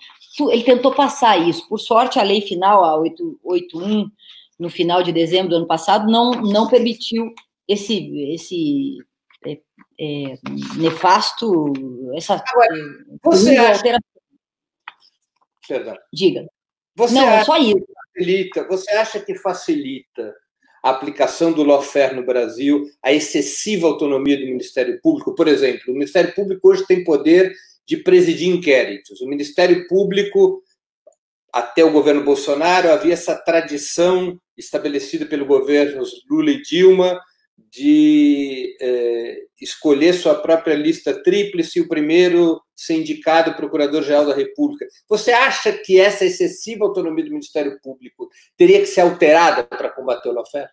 [0.51, 1.69] Ele tentou passar isso.
[1.69, 4.09] Por sorte, a lei final, a 881,
[4.59, 7.33] no final de dezembro do ano passado, não, não permitiu
[7.69, 8.99] esse, esse
[9.47, 9.59] é,
[9.99, 10.39] é,
[10.77, 11.73] nefasto,
[12.15, 12.75] essa Agora,
[13.23, 13.73] você acha...
[13.73, 14.15] alteração.
[15.67, 15.97] Perdão.
[16.13, 16.47] Diga.
[16.97, 17.85] Você não, acha só isso.
[18.15, 20.35] Facilita, você acha que facilita
[20.83, 25.35] a aplicação do lawfare no Brasil, a excessiva autonomia do Ministério Público?
[25.35, 27.53] Por exemplo, o Ministério Público hoje tem poder
[27.87, 29.21] de presidir inquéritos.
[29.21, 30.63] O Ministério Público
[31.55, 37.21] até o governo Bolsonaro, havia essa tradição estabelecida pelo governos Lula e Dilma
[37.57, 44.85] de é, escolher sua própria lista tríplice, o primeiro ser indicado procurador-geral da República.
[45.09, 50.29] Você acha que essa excessiva autonomia do Ministério Público teria que ser alterada para combater
[50.31, 50.71] o lawfare?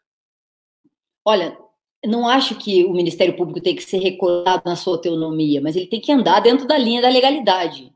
[1.24, 1.56] Olha,
[2.04, 5.86] não acho que o Ministério Público tem que ser recordado na sua autonomia, mas ele
[5.86, 7.94] tem que andar dentro da linha da legalidade.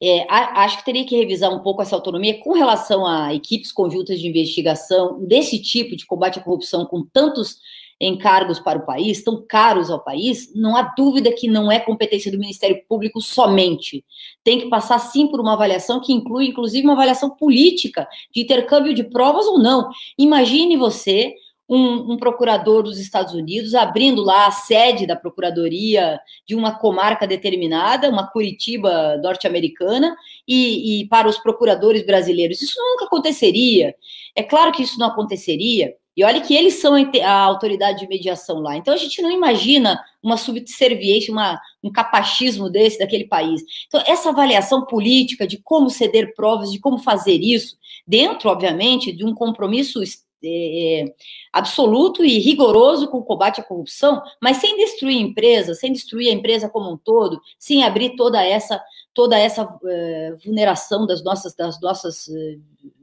[0.00, 4.20] É, acho que teria que revisar um pouco essa autonomia com relação a equipes conjuntas
[4.20, 7.58] de investigação desse tipo de combate à corrupção com tantos
[8.00, 12.30] encargos para o país, tão caros ao país, não há dúvida que não é competência
[12.30, 14.04] do Ministério Público somente.
[14.44, 18.94] Tem que passar sim por uma avaliação que inclui, inclusive, uma avaliação política de intercâmbio
[18.94, 19.90] de provas ou não.
[20.16, 21.34] Imagine você
[21.68, 27.26] um, um, procurador dos Estados Unidos abrindo lá a sede da procuradoria de uma comarca
[27.26, 32.62] determinada, uma Curitiba norte-americana, e, e, para os procuradores brasileiros.
[32.62, 33.94] Isso nunca aconteceria.
[34.34, 35.94] É claro que isso não aconteceria.
[36.16, 38.76] E olha que eles são a autoridade de mediação lá.
[38.76, 43.62] Então a gente não imagina uma subserviência, uma, um capachismo desse daquele país.
[43.86, 49.24] Então essa avaliação política de como ceder provas, de como fazer isso, dentro, obviamente, de
[49.24, 50.02] um compromisso
[50.44, 51.04] é,
[51.52, 56.30] absoluto e rigoroso com o combate à corrupção, mas sem destruir a empresa, sem destruir
[56.30, 58.82] a empresa como um todo, sem abrir toda essa
[59.14, 62.56] toda essa é, vulneração das nossas das nossas é,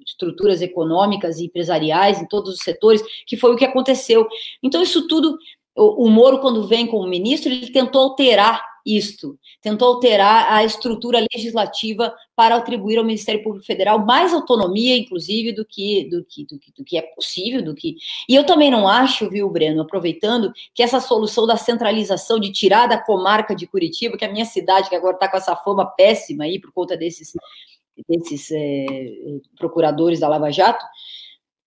[0.06, 4.28] estruturas econômicas e empresariais em todos os setores, que foi o que aconteceu.
[4.62, 5.38] Então isso tudo
[5.76, 11.26] o, o Moro quando vem como ministro, ele tentou alterar isto, tentou alterar a estrutura
[11.34, 16.60] legislativa para atribuir ao Ministério Público Federal mais autonomia, inclusive, do que, do que, do
[16.60, 17.95] que, do que é possível, do que.
[18.30, 22.86] E eu também não acho, viu, Breno, aproveitando, que essa solução da centralização, de tirar
[22.86, 25.86] da comarca de Curitiba, que é a minha cidade, que agora está com essa fama
[25.86, 27.34] péssima aí por conta desses,
[28.08, 28.86] desses é,
[29.58, 30.86] procuradores da Lava Jato,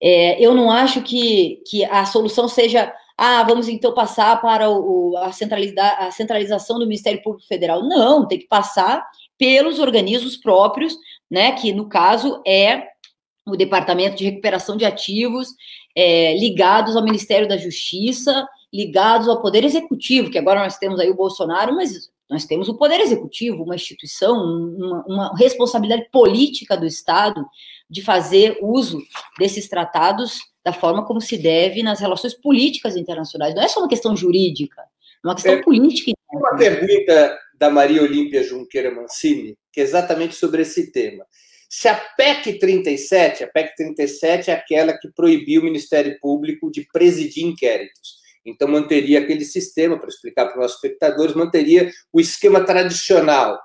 [0.01, 5.17] é, eu não acho que, que a solução seja ah, vamos então passar para o,
[5.17, 7.83] a, a centralização do Ministério Público Federal.
[7.83, 9.05] Não, tem que passar
[9.37, 10.97] pelos organismos próprios,
[11.29, 12.85] né, que no caso é
[13.45, 15.49] o Departamento de Recuperação de Ativos,
[15.97, 21.11] é, ligados ao Ministério da Justiça, ligados ao Poder Executivo, que agora nós temos aí
[21.11, 26.87] o Bolsonaro, mas nós temos o Poder Executivo, uma instituição, uma, uma responsabilidade política do
[26.87, 27.45] Estado
[27.91, 29.03] de fazer uso
[29.39, 33.55] desses tratados da forma como se deve nas relações políticas internacionais.
[33.55, 36.13] Não é só uma questão jurídica, é uma questão é, política.
[36.31, 41.25] Uma pergunta da Maria Olímpia Junqueira Mancini, que é exatamente sobre esse tema.
[41.71, 46.87] Se a PEC 37, a PEC 37 é aquela que proibiu o Ministério Público de
[46.93, 48.19] presidir inquéritos.
[48.45, 53.59] Então, manteria aquele sistema, para explicar para os nossos espectadores, manteria o esquema tradicional.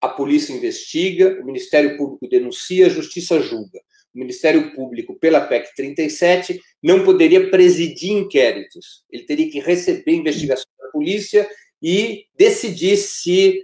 [0.00, 3.80] A polícia investiga, o Ministério Público denuncia, a justiça julga
[4.14, 9.04] o Ministério Público, pela PEC 37, não poderia presidir inquéritos.
[9.10, 11.48] Ele teria que receber investigação da polícia
[11.82, 13.60] e decidir se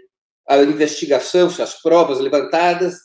[0.49, 2.97] a investigação, se as provas levantadas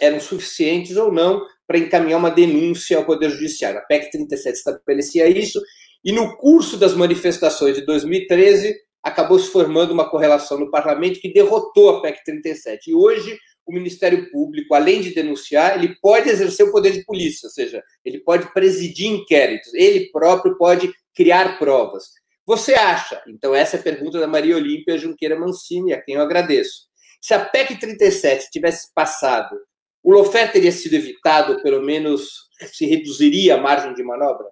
[0.00, 3.80] eram suficientes ou não para encaminhar uma denúncia ao Poder Judiciário.
[3.80, 5.60] A PEC 37 estabelecia isso,
[6.04, 11.32] e no curso das manifestações de 2013, acabou se formando uma correlação no parlamento que
[11.32, 12.90] derrotou a PEC 37.
[12.90, 17.48] E hoje, o Ministério Público, além de denunciar, ele pode exercer o poder de polícia,
[17.48, 22.04] ou seja, ele pode presidir inquéritos, ele próprio pode criar provas.
[22.46, 26.22] Você acha, então essa é a pergunta da Maria Olímpia Junqueira Mancini, a quem eu
[26.22, 26.86] agradeço.
[27.20, 29.56] Se a PEC 37 tivesse passado,
[30.00, 34.46] o Lofer teria sido evitado, pelo menos se reduziria a margem de manobra?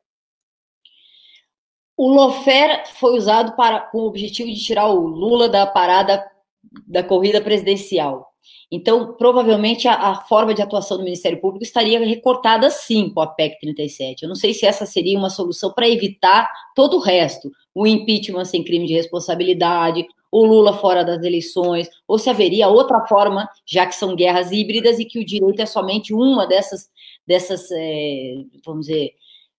[1.97, 6.29] O Lofer foi usado para, com o objetivo de tirar o Lula da parada
[6.89, 8.34] da corrida presidencial.
[8.71, 13.27] Então, provavelmente, a, a, forma de atuação do Ministério Público estaria recortada sim com a
[13.27, 14.23] PEC 37.
[14.23, 18.45] Eu não sei se essa seria uma solução para evitar todo o resto, o impeachment
[18.45, 23.87] sem crime de responsabilidade, o Lula fora das eleições, ou se haveria outra forma, já
[23.87, 26.91] que são guerras híbridas e que o direito é somente uma dessas,
[27.25, 29.13] dessas é, vamos dizer,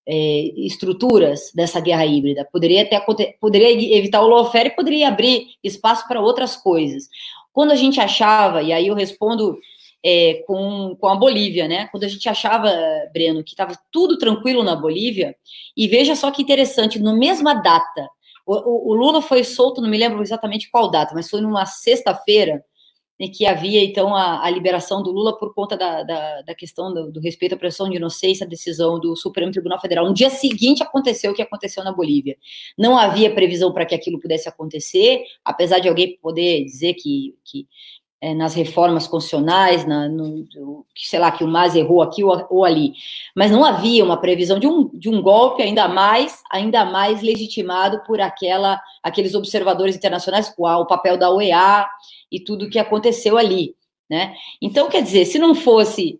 [0.05, 2.47] é, estruturas dessa guerra híbrida.
[2.51, 2.99] Poderia até
[3.39, 7.07] poderia evitar o lawfare e poderia abrir espaço para outras coisas.
[7.55, 9.57] Quando a gente achava, e aí eu respondo
[10.03, 11.87] é, com, com a Bolívia, né?
[11.87, 12.69] Quando a gente achava,
[13.13, 15.33] Breno, que estava tudo tranquilo na Bolívia,
[15.75, 18.09] e veja só que interessante, na mesma data,
[18.45, 21.65] o, o, o Lula foi solto, não me lembro exatamente qual data, mas foi numa
[21.65, 22.61] sexta-feira,
[23.19, 26.93] em que havia, então, a, a, liberação do Lula por conta da, da, da questão
[26.93, 30.05] do, do, respeito à presunção de inocência, a decisão do Supremo Tribunal Federal.
[30.05, 32.37] No dia seguinte aconteceu o que aconteceu na Bolívia.
[32.77, 37.67] Não havia previsão para que aquilo pudesse acontecer, apesar de alguém poder dizer que, que
[38.21, 42.65] é, nas reformas constitucionais, na, no, sei lá, que o MAS errou aqui ou, ou,
[42.65, 42.93] ali,
[43.35, 48.01] mas não havia uma previsão de um, de um golpe ainda mais, ainda mais legitimado
[48.05, 51.87] por aquela, aqueles observadores internacionais, com o papel da OEA
[52.31, 53.75] e tudo o que aconteceu ali,
[54.09, 54.35] né?
[54.61, 56.19] Então, quer dizer, se não fosse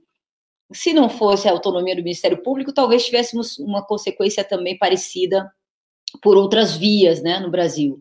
[0.73, 5.51] se não fosse a autonomia do Ministério Público, talvez tivéssemos uma consequência também parecida
[6.21, 7.99] por outras vias, né, no Brasil.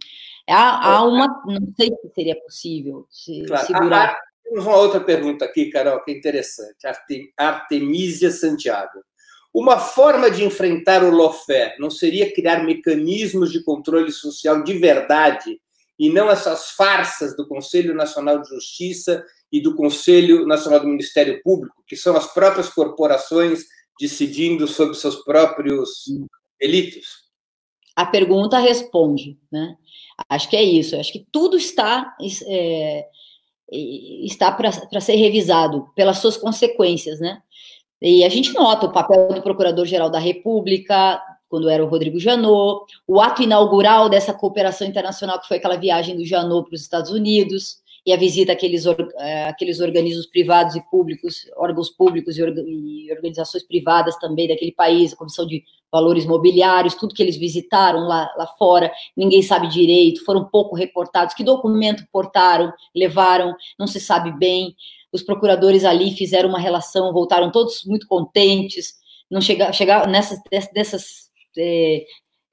[0.48, 3.66] Há, há uma, não sei se seria possível se, claro.
[3.66, 4.09] segurar.
[4.11, 6.87] Ah, temos uma outra pergunta aqui, Carol, que é interessante.
[7.37, 9.02] Artemisia Santiago.
[9.52, 15.61] Uma forma de enfrentar o lawfare não seria criar mecanismos de controle social de verdade
[15.98, 21.40] e não essas farsas do Conselho Nacional de Justiça e do Conselho Nacional do Ministério
[21.42, 23.64] Público, que são as próprias corporações
[23.98, 26.04] decidindo sobre seus próprios
[26.61, 27.23] delitos?
[27.96, 29.76] A pergunta responde, né?
[30.28, 30.96] Acho que é isso.
[30.96, 32.14] Acho que tudo está
[32.48, 33.07] é,
[33.70, 37.42] está para ser revisado pelas suas consequências, né?
[38.00, 42.85] E a gente nota o papel do Procurador-Geral da República, quando era o Rodrigo Janot,
[43.07, 47.11] o ato inaugural dessa cooperação internacional, que foi aquela viagem do Janot para os Estados
[47.11, 48.84] Unidos, e a visita àqueles,
[49.18, 55.16] é, àqueles organismos privados e públicos, órgãos públicos e, organizações privadas também daquele país, a
[55.16, 60.44] Comissão de Valores Mobiliários, tudo que eles visitaram lá, lá fora, ninguém sabe direito, foram
[60.44, 64.74] pouco reportados, que documento portaram, levaram, não se sabe bem.
[65.12, 68.94] Os procuradores ali fizeram uma relação, voltaram todos muito contentes,
[69.30, 70.40] não chegar, chegar nessas
[70.74, 72.04] dessas é,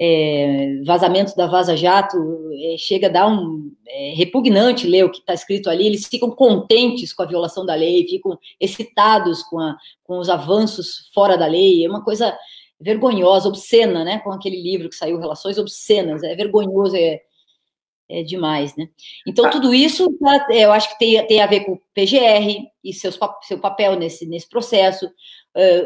[0.03, 2.17] é, vazamentos da Vaza Jato,
[2.53, 6.31] é, chega a dar um é, repugnante ler o que está escrito ali, eles ficam
[6.31, 11.45] contentes com a violação da lei, ficam excitados com, a, com os avanços fora da
[11.45, 12.35] lei, é uma coisa
[12.79, 17.21] vergonhosa, obscena, né, com aquele livro que saiu, Relações Obscenas, é vergonhoso, é,
[18.09, 18.89] é demais, né?
[19.27, 19.51] Então, tá.
[19.51, 20.17] tudo isso,
[20.49, 24.25] eu acho que tem, tem a ver com o PGR e seus, seu papel nesse,
[24.25, 25.07] nesse processo,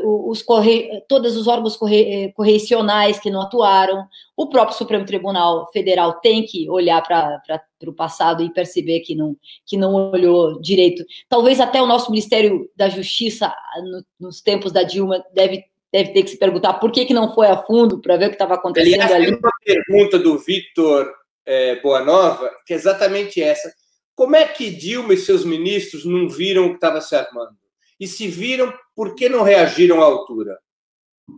[0.04, 5.70] os corre, todos os órgãos corre, eh, correcionais que não atuaram, o próprio Supremo Tribunal
[5.72, 7.42] Federal tem que olhar para
[7.88, 11.04] o passado e perceber que não, que não olhou direito.
[11.28, 13.52] Talvez até o nosso Ministério da Justiça,
[13.84, 17.34] no, nos tempos da Dilma, deve deve ter que se perguntar por que, que não
[17.34, 19.26] foi a fundo para ver o que estava acontecendo Aliás, ali.
[19.28, 21.10] Tem uma pergunta do Victor
[21.46, 23.74] é, Boa Nova, que é exatamente essa.
[24.14, 27.56] Como é que Dilma e seus ministros não viram o que estava se armando?
[28.00, 30.58] E se viram, por que não reagiram à altura?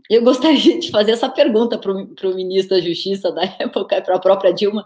[0.09, 4.19] Eu gostaria de fazer essa pergunta para o ministro da Justiça da época, para a
[4.19, 4.85] própria Dilma.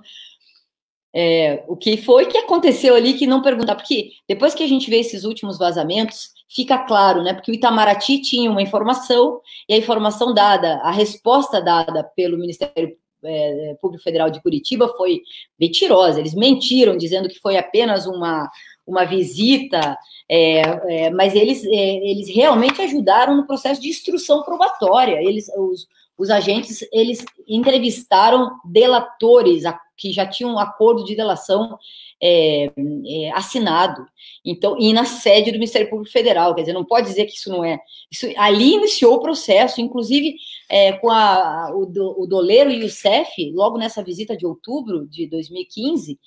[1.14, 3.76] É, o que foi que aconteceu ali que não perguntar?
[3.76, 7.34] Porque depois que a gente vê esses últimos vazamentos, fica claro, né?
[7.34, 12.96] Porque o Itamaraty tinha uma informação e a informação dada, a resposta dada pelo Ministério
[13.24, 15.22] é, Público Federal de Curitiba foi
[15.60, 16.20] mentirosa.
[16.20, 18.50] Eles mentiram dizendo que foi apenas uma
[18.86, 19.98] uma visita,
[20.30, 25.22] é, é, mas eles, é, eles realmente ajudaram no processo de instrução probatória.
[25.22, 29.64] Eles, os, os agentes, eles entrevistaram delatores
[29.98, 31.78] que já tinham um acordo de delação
[32.22, 34.06] é, é, assinado.
[34.44, 37.50] Então, e na sede do Ministério Público Federal, quer dizer, não pode dizer que isso
[37.50, 37.80] não é.
[38.12, 40.36] Isso, ali iniciou o processo, inclusive
[40.70, 45.28] é, com a, o, o Doleiro e o CEF, logo nessa visita de outubro de
[45.28, 46.20] 2015,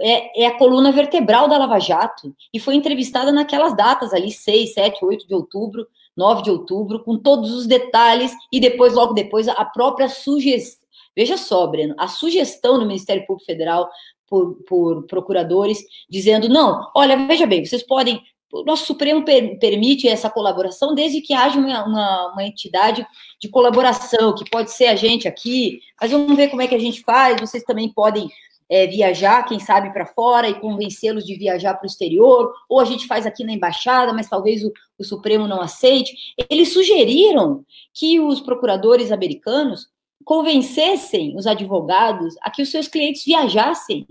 [0.00, 4.74] é, é, a coluna vertebral da Lava Jato e foi entrevistada naquelas datas ali, 6,
[4.74, 9.48] 7, 8 de outubro, 9 de outubro, com todos os detalhes e depois, logo depois,
[9.48, 10.86] a própria sugestão.
[11.14, 13.88] Veja só, Breno, a sugestão do Ministério Público Federal
[14.26, 18.20] por, por procuradores, dizendo: não, olha, veja bem, vocês podem
[18.52, 23.04] o nosso Supremo per, permite essa colaboração desde que haja uma, uma, uma, entidade
[23.40, 26.78] de colaboração, que pode ser a gente aqui, mas vamos ver como é que a
[26.78, 28.28] gente faz, vocês também podem
[28.68, 32.84] é, viajar, quem sabe, para fora e convencê-los de viajar para o exterior, ou a
[32.84, 36.34] gente faz aqui na embaixada, mas talvez o, o Supremo não aceite.
[36.50, 39.88] Eles sugeriram que os procuradores americanos
[40.24, 44.06] convencessem os advogados a que os seus clientes viajassem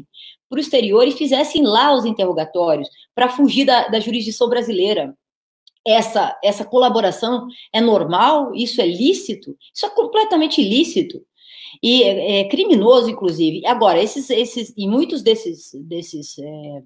[0.49, 5.15] para o exterior e fizessem lá os interrogatórios, para fugir da, da jurisdição brasileira.
[5.85, 8.55] Essa, essa colaboração é normal?
[8.55, 9.55] Isso é lícito?
[9.73, 11.21] Isso é completamente ilícito
[11.81, 13.65] e é, é, criminoso, inclusive.
[13.65, 16.83] Agora, esses, esses e muitos desses, desses é,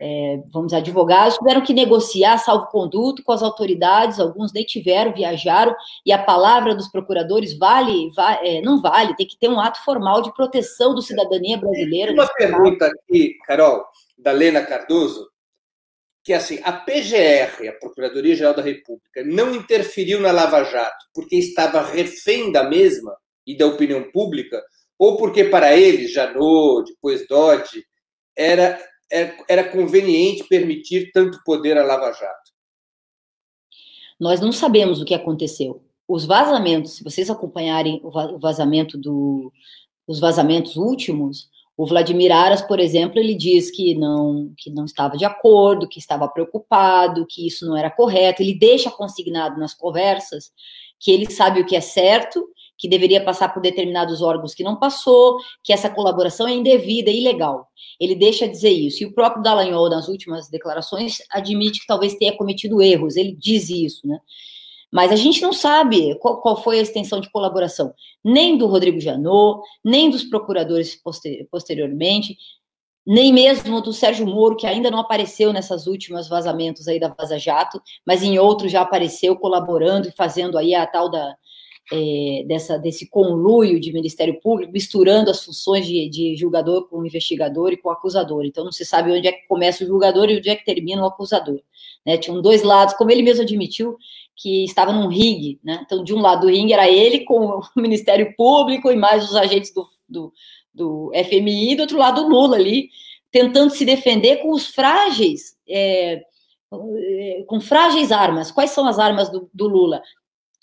[0.00, 6.12] é, vamos advogados tiveram que negociar salvo-conduto com as autoridades, alguns nem tiveram, viajaram, e
[6.12, 10.20] a palavra dos procuradores vale, vale é, não vale, tem que ter um ato formal
[10.20, 12.12] de proteção do cidadania brasileira.
[12.12, 13.84] Uma pergunta aqui, Carol,
[14.18, 15.28] da Lena Cardoso,
[16.24, 21.82] que assim, a PGR, a Procuradoria-Geral da República, não interferiu na Lava Jato porque estava
[21.82, 23.16] refém da mesma?
[23.46, 24.62] E da opinião pública,
[24.98, 27.84] ou porque para eles, Janot, depois Dodge,
[28.36, 28.78] era
[29.12, 32.50] é, era conveniente permitir tanto poder à Lava Jato?
[34.18, 35.84] Nós não sabemos o que aconteceu.
[36.08, 39.52] Os vazamentos, se vocês acompanharem o vazamento do,
[40.06, 45.16] os vazamentos últimos, o Vladimir Aras, por exemplo, ele diz que não, que não estava
[45.16, 48.42] de acordo, que estava preocupado, que isso não era correto.
[48.42, 50.52] Ele deixa consignado nas conversas
[50.98, 52.48] que ele sabe o que é certo,
[52.78, 57.20] que deveria passar por determinados órgãos que não passou, que essa colaboração é indevida e
[57.20, 57.68] ilegal.
[58.00, 59.02] Ele deixa dizer isso.
[59.02, 63.16] E o próprio Dallagnol, nas últimas declarações, admite que talvez tenha cometido erros.
[63.16, 64.18] Ele diz isso, né?
[64.92, 69.00] Mas a gente não sabe qual, qual, foi a extensão de colaboração, nem do Rodrigo
[69.00, 72.36] Janot, nem dos procuradores poster, posteriormente,
[73.06, 77.38] nem mesmo do Sérgio Moro, que ainda não apareceu nessas últimas vazamentos aí da Vaza
[77.38, 81.34] Jato, mas em outros já apareceu colaborando e fazendo aí a tal da,
[81.90, 87.72] é, dessa, desse conluio de Ministério Público, misturando as funções de, de, julgador com investigador
[87.72, 88.44] e com acusador.
[88.44, 91.02] Então, não se sabe onde é que começa o julgador e onde é que termina
[91.02, 91.60] o acusador.
[92.06, 92.16] Né?
[92.18, 93.96] Tinham dois lados, como ele mesmo admitiu,
[94.36, 95.58] que estava num ringue.
[95.62, 95.80] Né?
[95.84, 99.36] Então, de um lado do ringue era ele com o Ministério Público e mais os
[99.36, 100.32] agentes do, do,
[100.72, 102.90] do FMI, e do outro lado o Lula ali,
[103.30, 105.56] tentando se defender com os frágeis.
[105.68, 106.22] É,
[107.46, 108.50] com frágeis armas.
[108.50, 110.02] Quais são as armas do, do Lula?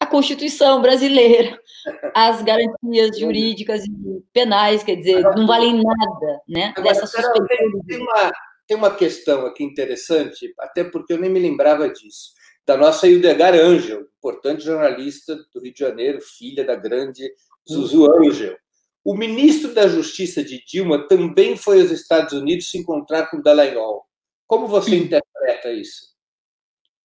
[0.10, 1.60] Constituição brasileira,
[2.16, 6.74] as garantias jurídicas e penais, quer dizer, não valem nada, né?
[6.76, 7.82] Agora, dessa suspensão.
[7.88, 8.32] Tem uma,
[8.68, 12.34] tem uma questão aqui interessante, até porque eu nem me lembrava disso,
[12.66, 17.32] da nossa Hildegard Angel, importante jornalista do Rio de Janeiro, filha da grande
[17.68, 18.56] Zuzu Angel.
[19.04, 24.06] O ministro da Justiça de Dilma também foi aos Estados Unidos se encontrar com Dallagnol.
[24.46, 26.10] Como você interpreta isso?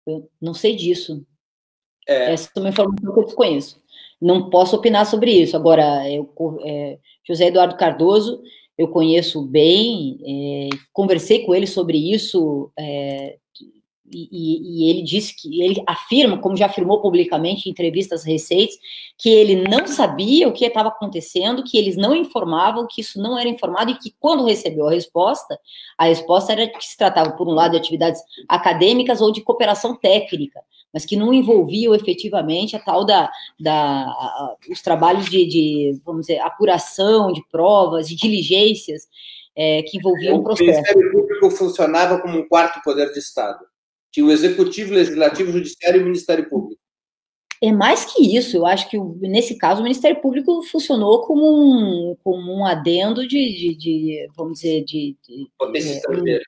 [0.06, 1.26] Eu não sei disso.
[2.08, 2.34] É.
[2.34, 3.82] Essa é uma informação que eu desconheço.
[4.20, 5.56] Não posso opinar sobre isso.
[5.56, 6.30] Agora, eu,
[6.64, 6.98] é,
[7.28, 8.42] José Eduardo Cardoso,
[8.78, 13.38] eu conheço bem, é, conversei com ele sobre isso, é,
[14.10, 18.78] e, e, ele disse que ele afirma, como já afirmou publicamente em entrevistas recentes,
[19.18, 23.38] que ele não sabia o que estava acontecendo, que eles não informavam, que isso não
[23.38, 25.60] era informado e que quando recebeu a resposta,
[25.98, 29.96] a resposta era que se tratava, por um lado, de atividades acadêmicas ou de cooperação
[29.96, 30.62] técnica
[30.94, 33.30] mas que não envolviam efetivamente a tal da,
[33.60, 39.08] da a, os trabalhos de, de, vamos dizer, apuração de provas, de diligências
[39.56, 40.70] é, que envolviam o processo.
[40.70, 43.66] O Ministério Público funcionava como um quarto poder de Estado.
[44.18, 46.82] Tinha o Executivo, Legislativo, Judiciário e o Ministério Público.
[47.62, 52.16] É mais que isso, eu acho que nesse caso o Ministério Público funcionou como um,
[52.24, 55.16] como um adendo de, de, de vamos dizer, de.
[55.22, 56.44] de Potência estrangeira.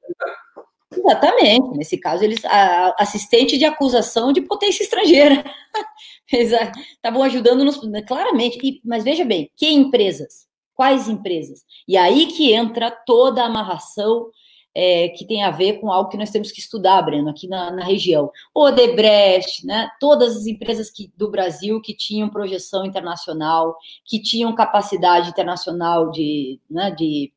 [0.91, 1.78] Exatamente.
[1.78, 5.43] Nesse caso, eles a, assistente de acusação de potência estrangeira.
[6.34, 6.51] Eles
[6.93, 8.59] estavam ajudando nos, claramente.
[8.63, 10.47] E, mas veja bem, que empresas?
[10.74, 11.63] Quais empresas?
[11.88, 14.30] E aí que entra toda a amarração
[14.76, 17.72] é, que tem a ver com algo que nós temos que estudar, Breno, aqui na,
[17.72, 18.32] na região.
[18.53, 19.89] Odebrecht, né?
[19.99, 26.59] Todas as empresas que, do Brasil que tinham projeção internacional, que tinham capacidade internacional de,
[26.70, 27.32] né, de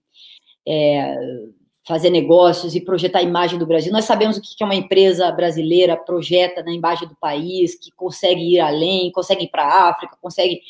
[0.67, 1.17] é,
[1.85, 3.93] fazer negócios e projetar a imagem do Brasil.
[3.93, 8.61] Nós sabemos o que uma empresa brasileira projeta na imagem do país, que consegue ir
[8.61, 10.61] além, consegue ir para a África, consegue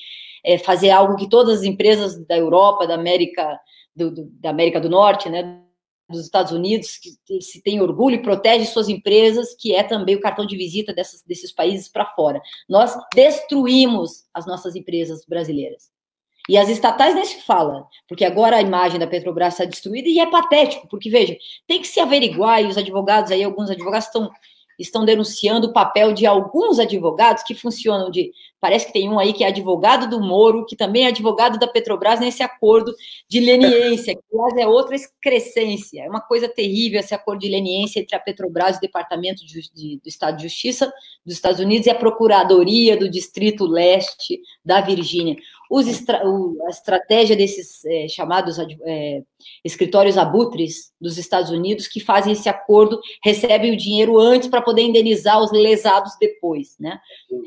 [0.44, 3.60] é, fazer algo que todas as empresas da Europa, da América
[3.94, 5.60] do, do, da América do Norte, né,
[6.08, 10.20] dos Estados Unidos, que se tem orgulho e protege suas empresas, que é também o
[10.20, 12.40] cartão de visita dessas, desses países para fora.
[12.68, 15.90] Nós destruímos as nossas empresas brasileiras.
[16.48, 20.18] E as estatais nem se fala, porque agora a imagem da Petrobras está destruída e
[20.18, 21.36] é patético, porque, veja,
[21.68, 24.28] tem que se averiguar, e os advogados aí, alguns advogados estão,
[24.82, 29.32] estão denunciando o papel de alguns advogados que funcionam de Parece que tem um aí
[29.32, 32.94] que é advogado do Moro, que também é advogado da Petrobras nesse acordo
[33.28, 36.04] de leniência, que aliás é outra excrescência.
[36.04, 39.62] É uma coisa terrível esse acordo de leniência entre a Petrobras e o Departamento de,
[39.74, 40.92] de, do Estado de Justiça
[41.26, 45.34] dos Estados Unidos e a Procuradoria do Distrito Leste da Virgínia.
[45.80, 49.22] Estra, o, a estratégia desses é, chamados é,
[49.64, 54.82] escritórios abutres dos Estados Unidos que fazem esse acordo recebem o dinheiro antes para poder
[54.82, 57.00] indenizar os lesados depois, né?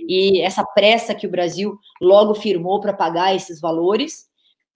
[0.08, 4.26] E essa pressa que o Brasil logo firmou para pagar esses valores,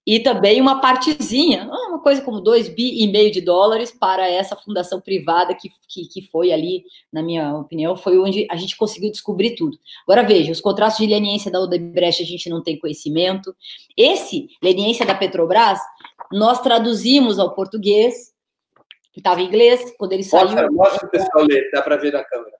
[0.09, 4.55] e também uma partezinha, uma coisa como 2 bi e meio de dólares para essa
[4.55, 6.83] fundação privada que, que, que, foi ali,
[7.13, 9.77] na minha opinião, foi onde a gente conseguiu descobrir tudo.
[10.07, 13.55] Agora veja, os contratos de leniência da Odebrecht a gente não tem conhecimento.
[13.95, 15.79] Esse, leniência da Petrobras,
[16.31, 18.33] nós traduzimos ao português,
[19.13, 20.73] que estava em inglês, quando ele mostra, saiu...
[20.73, 22.57] Mostra o pessoal ler, dá para ver na câmera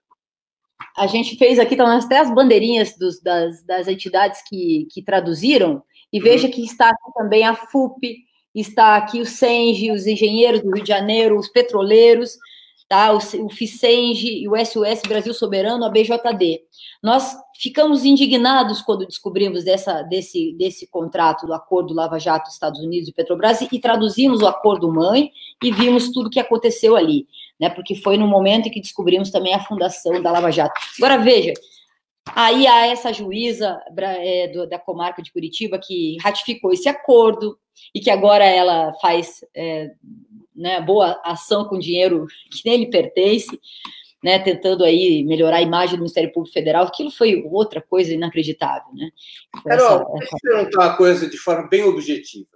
[0.99, 5.81] a gente fez aqui, estão até as bandeirinhas dos, das, das entidades que, que traduziram,
[6.11, 6.23] e uhum.
[6.23, 8.17] veja que está aqui também a FUP,
[8.53, 12.37] está aqui o Senge, os engenheiros do Rio de Janeiro, os petroleiros,
[12.87, 13.13] tá?
[13.13, 16.61] o, o FICENGE e o SOS Brasil Soberano, a BJD.
[17.01, 23.07] Nós ficamos indignados quando descobrimos dessa, desse, desse contrato do acordo Lava Jato Estados Unidos
[23.07, 25.31] e Petrobras e traduzimos o acordo mãe
[25.63, 27.27] e vimos tudo que aconteceu ali,
[27.59, 27.69] né?
[27.69, 30.79] Porque foi no momento em que descobrimos também a fundação da Lava Jato.
[30.97, 31.53] Agora veja,
[32.35, 37.57] aí há essa juíza é, da comarca de Curitiba que ratificou esse acordo
[37.93, 39.91] e que agora ela faz é,
[40.55, 43.59] né, boa ação com dinheiro que nem lhe pertence
[44.23, 48.93] né, tentando aí melhorar a imagem do Ministério Público Federal, aquilo foi outra coisa inacreditável,
[48.93, 49.09] né?
[49.63, 52.49] Carol, essa, deixa eu perguntar uma coisa de forma bem objetiva.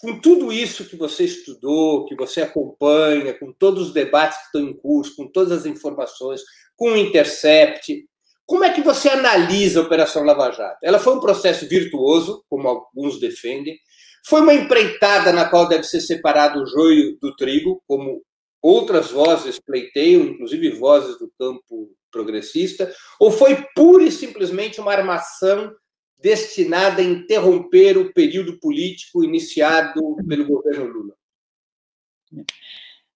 [0.00, 4.60] Com tudo isso que você estudou, que você acompanha, com todos os debates que estão
[4.60, 6.42] em curso, com todas as informações,
[6.76, 8.06] com o Intercept,
[8.46, 10.78] como é que você analisa a Operação Lava Jato?
[10.82, 13.78] Ela foi um processo virtuoso, como alguns defendem,
[14.26, 18.22] foi uma empreitada na qual deve ser separado o joio do trigo, como
[18.62, 22.90] outras vozes pleiteiam, inclusive vozes do campo progressista,
[23.20, 25.74] ou foi pura e simplesmente uma armação
[26.18, 31.14] destinada a interromper o período político iniciado pelo governo Lula?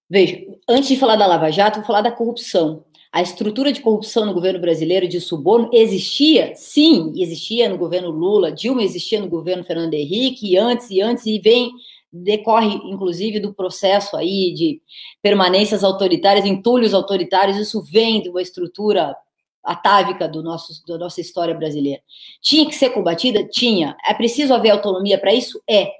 [0.07, 2.85] Veja, antes de falar da Lava Jato, vou falar da corrupção.
[3.11, 8.51] A estrutura de corrupção no governo brasileiro de suborno existia, sim, existia no governo Lula,
[8.51, 11.71] Dilma existia no governo Fernando Henrique, e antes e antes, e vem
[12.11, 14.81] decorre, inclusive, do processo aí de
[15.21, 19.15] permanências autoritárias, entulhos autoritários, isso vem de uma estrutura
[19.63, 22.01] atávica do nosso, da nossa história brasileira.
[22.41, 23.43] Tinha que ser combatida?
[23.43, 23.95] Tinha.
[24.05, 25.61] É preciso haver autonomia para isso?
[25.69, 25.91] É.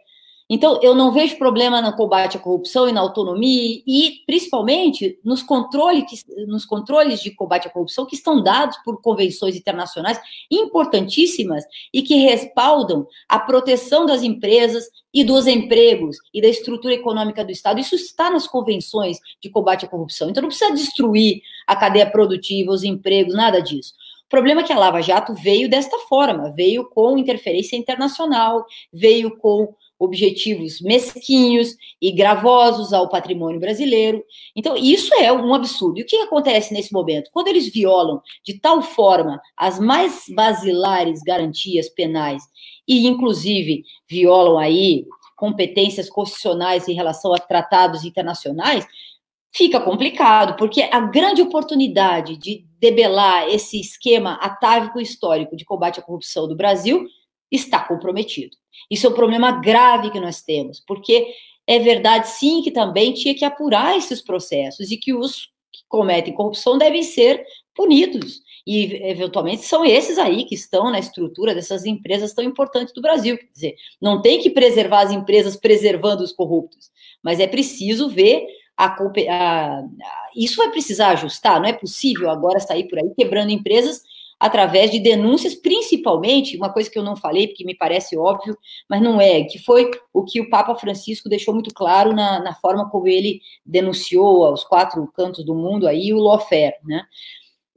[0.50, 5.44] Então, eu não vejo problema no combate à corrupção e na autonomia, e principalmente nos,
[5.44, 6.16] controle que,
[6.48, 10.20] nos controles de combate à corrupção que estão dados por convenções internacionais
[10.50, 17.46] importantíssimas e que respaldam a proteção das empresas e dos empregos e da estrutura econômica
[17.46, 17.80] do Estado.
[17.80, 20.32] Isso está nas convenções de combate à corrupção.
[20.32, 23.94] Então, não precisa destruir a cadeia produtiva, os empregos, nada disso.
[24.26, 29.36] O problema é que a Lava Jato veio desta forma, veio com interferência internacional, veio
[29.38, 34.24] com objetivos mesquinhos e gravosos ao patrimônio brasileiro.
[34.56, 36.00] Então, isso é um absurdo.
[36.00, 37.30] E o que acontece nesse momento?
[37.34, 42.42] Quando eles violam de tal forma as mais basilares garantias penais
[42.88, 48.88] e, inclusive, violam aí competências constitucionais em relação a tratados internacionais,
[49.52, 56.04] fica complicado, porque a grande oportunidade de debelar esse esquema atávico histórico de combate à
[56.04, 57.06] corrupção do Brasil
[57.52, 58.56] está comprometido.
[58.90, 61.34] Isso é um problema grave que nós temos, porque
[61.68, 66.34] é verdade, sim, que também tinha que apurar esses processos e que os que cometem
[66.34, 67.46] corrupção devem ser
[67.76, 68.42] punidos.
[68.66, 73.38] E, eventualmente, são esses aí que estão na estrutura dessas empresas tão importantes do Brasil.
[73.38, 76.92] Quer dizer, não tem que preservar as empresas preservando os corruptos,
[77.24, 78.46] mas é preciso ver
[78.80, 79.84] a, a, a,
[80.36, 84.02] isso vai precisar ajustar, não é possível agora sair por aí quebrando empresas
[84.40, 88.58] através de denúncias, principalmente, uma coisa que eu não falei, porque me parece óbvio,
[88.90, 92.56] mas não é, que foi o que o Papa Francisco deixou muito claro na, na
[92.56, 97.04] forma como ele denunciou aos quatro cantos do mundo aí o lawfare, né?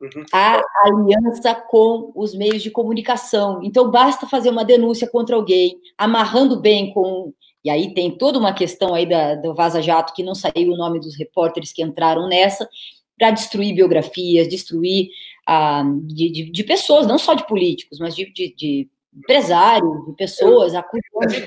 [0.01, 0.25] Uhum.
[0.33, 3.61] A aliança com os meios de comunicação.
[3.63, 7.33] Então, basta fazer uma denúncia contra alguém, amarrando bem com.
[7.65, 10.77] E aí tem toda uma questão aí da, do Vaza Jato, que não saiu o
[10.77, 12.69] nome dos repórteres que entraram nessa,
[13.17, 15.11] para destruir biografias, destruir
[15.47, 20.14] ah, de, de, de, pessoas, não só de políticos, mas de, de, de empresários, de
[20.14, 21.47] pessoas acusando de.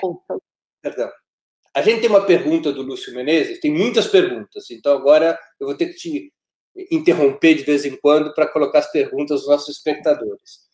[0.81, 1.09] Perdão.
[1.73, 5.75] A gente tem uma pergunta do Lúcio Menezes, tem muitas perguntas, então agora eu vou
[5.75, 6.33] ter que te
[6.89, 10.65] interromper de vez em quando para colocar as perguntas dos nossos espectadores.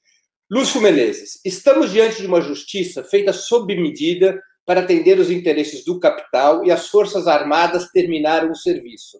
[0.49, 5.99] Lúcio Menezes, estamos diante de uma justiça feita sob medida para atender os interesses do
[5.99, 9.19] capital e as Forças Armadas terminaram o serviço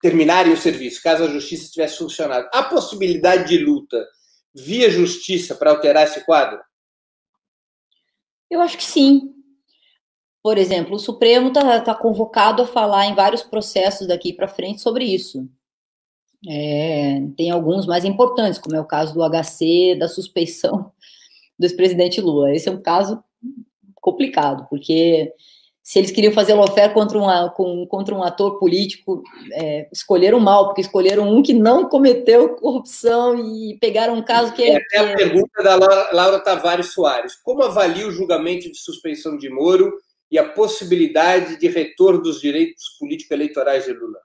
[0.00, 2.48] terminarem o serviço, caso a justiça tivesse funcionado.
[2.52, 4.04] Há possibilidade de luta
[4.54, 6.60] via justiça para alterar esse quadro?
[8.50, 9.34] Eu acho que sim.
[10.42, 14.80] Por exemplo, o Supremo está tá convocado a falar em vários processos daqui para frente
[14.80, 15.48] sobre isso.
[16.48, 20.90] É, tem alguns mais importantes, como é o caso do HC, da suspeição
[21.58, 22.54] do ex-presidente Lula.
[22.54, 23.22] Esse é um caso
[23.96, 25.30] complicado, porque
[25.90, 30.66] se eles queriam fazer lawfare contra, uma, com, contra um ator político, é, escolheram mal,
[30.66, 34.76] porque escolheram um que não cometeu corrupção e pegaram um caso que é.
[34.76, 39.50] Até a pergunta da Laura, Laura Tavares Soares: como avalia o julgamento de suspensão de
[39.50, 39.92] Moro
[40.30, 44.20] e a possibilidade de retorno dos direitos político-eleitorais de Lula?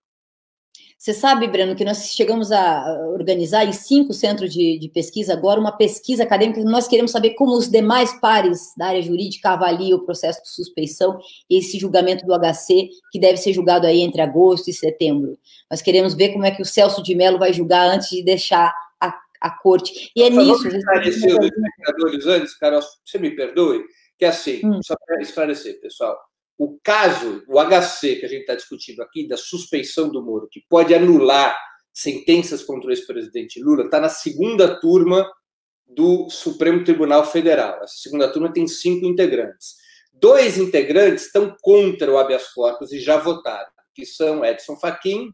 [1.06, 2.84] Você sabe, Breno, que nós chegamos a
[3.14, 7.56] organizar em cinco centros de, de, pesquisa agora uma pesquisa acadêmica nós queremos saber como
[7.56, 12.34] os demais pares da área jurídica avaliam o processo de suspeição e esse julgamento do
[12.34, 15.38] HC, que deve ser julgado aí entre agosto e setembro.
[15.70, 18.74] Nós queremos ver como é que o Celso de Mello vai julgar antes de deixar
[19.00, 20.10] a, a corte.
[20.16, 20.68] E é Mas nisso...
[20.70, 23.84] Esclarecer os espectadores antes, Carol, você me perdoe,
[24.18, 24.80] que é assim, hum.
[24.84, 26.18] só para esclarecer, pessoal,
[26.58, 30.64] o caso, o HC que a gente está discutindo aqui, da suspeição do Moro, que
[30.70, 31.56] pode anular
[31.94, 35.30] sentenças contra o ex-presidente Lula, está na segunda turma
[35.88, 37.84] do Supremo Tribunal Federal.
[37.84, 39.76] Essa segunda turma tem cinco integrantes.
[40.12, 45.32] Dois integrantes estão contra o habeas corpus e já votaram, que são Edson Fachin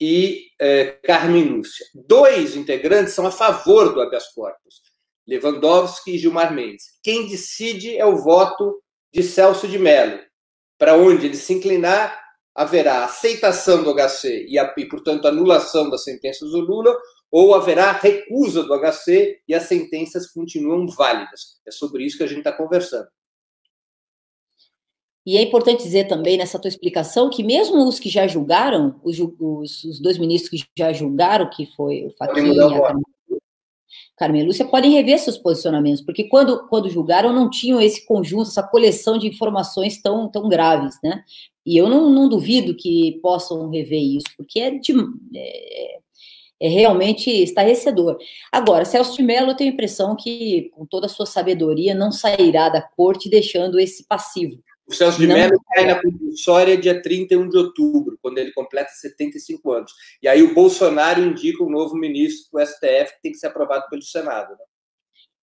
[0.00, 1.86] e eh, Carmen Lúcia.
[1.94, 4.82] Dois integrantes são a favor do habeas corpus,
[5.26, 6.98] Lewandowski e Gilmar Mendes.
[7.02, 8.80] Quem decide é o voto
[9.12, 10.20] de Celso de Mello,
[10.78, 12.18] para onde ele se inclinar,
[12.54, 16.96] haverá aceitação do HC e, a, e, portanto, anulação das sentenças do Lula,
[17.30, 21.60] ou haverá recusa do HC e as sentenças continuam válidas.
[21.66, 23.08] É sobre isso que a gente está conversando.
[25.26, 29.18] E é importante dizer também nessa tua explicação que mesmo os que já julgaram, os,
[29.18, 32.94] os, os dois ministros que já julgaram, que foi o Fachin e a
[34.16, 38.62] Carmen Lúcia, podem rever seus posicionamentos, porque quando, quando julgaram não tinham esse conjunto, essa
[38.62, 41.22] coleção de informações tão, tão graves, né?
[41.64, 44.94] E eu não, não duvido que possam rever isso, porque é, de,
[45.34, 45.98] é,
[46.60, 48.16] é realmente estarrecedor.
[48.50, 52.10] Agora, Celso de Mello, eu tenho a impressão que, com toda a sua sabedoria, não
[52.10, 54.62] sairá da corte deixando esse passivo.
[54.88, 59.72] O Celso de Mello cai na compulsória dia 31 de outubro, quando ele completa 75
[59.72, 59.92] anos.
[60.22, 63.48] E aí o Bolsonaro indica um novo ministro para o STF que tem que ser
[63.48, 64.50] aprovado pelo Senado.
[64.50, 64.64] Né?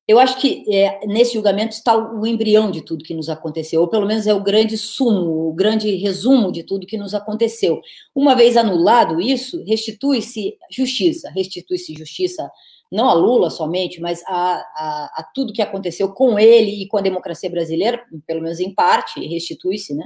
[0.06, 3.88] Eu acho que é, nesse julgamento está o embrião de tudo que nos aconteceu, ou
[3.88, 7.82] pelo menos é o grande sumo, o grande resumo de tudo que nos aconteceu.
[8.14, 12.50] Uma vez anulado isso, restitui-se justiça, restitui-se justiça
[12.94, 16.98] não a Lula somente, mas a, a, a, tudo que aconteceu com ele e com
[16.98, 20.06] a democracia brasileira, pelo menos em parte, restitui-se, né?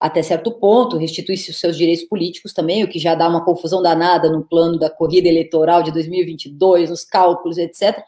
[0.00, 3.82] Até certo ponto, restitui-se os seus direitos políticos também, o que já dá uma confusão
[3.82, 8.02] danada no plano da corrida eleitoral de 2022, nos cálculos, etc.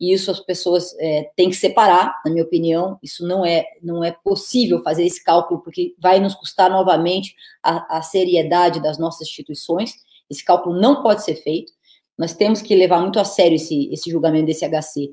[0.00, 2.98] E isso as pessoas é, têm que separar, na minha opinião.
[3.02, 7.98] Isso não é, não é possível fazer esse cálculo, porque vai nos custar novamente a,
[7.98, 9.92] a seriedade das nossas instituições.
[10.28, 11.72] Esse cálculo não pode ser feito.
[12.20, 15.10] Nós temos que levar muito a sério esse, esse julgamento desse HC.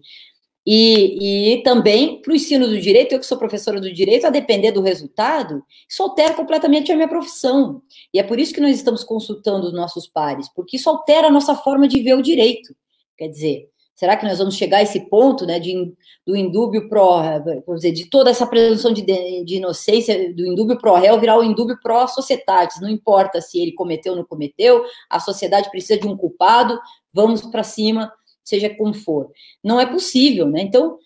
[0.66, 4.30] E, e também para o ensino do direito, eu que sou professora do direito, a
[4.30, 7.82] depender do resultado, isso altera completamente a minha profissão.
[8.14, 11.32] E é por isso que nós estamos consultando os nossos pares, porque isso altera a
[11.32, 12.76] nossa forma de ver o direito.
[13.18, 15.92] Quer dizer, Será que nós vamos chegar a esse ponto, né, de,
[16.24, 17.20] do indúbio pró,
[17.66, 21.44] vamos dizer, de toda essa presunção de, de inocência, do indúbio pró réu virar o
[21.44, 22.80] indúbio pró societatis?
[22.80, 26.80] Não importa se ele cometeu ou não cometeu, a sociedade precisa de um culpado,
[27.12, 29.32] vamos para cima, seja como for.
[29.64, 30.62] Não é possível, né?
[30.62, 31.00] Então,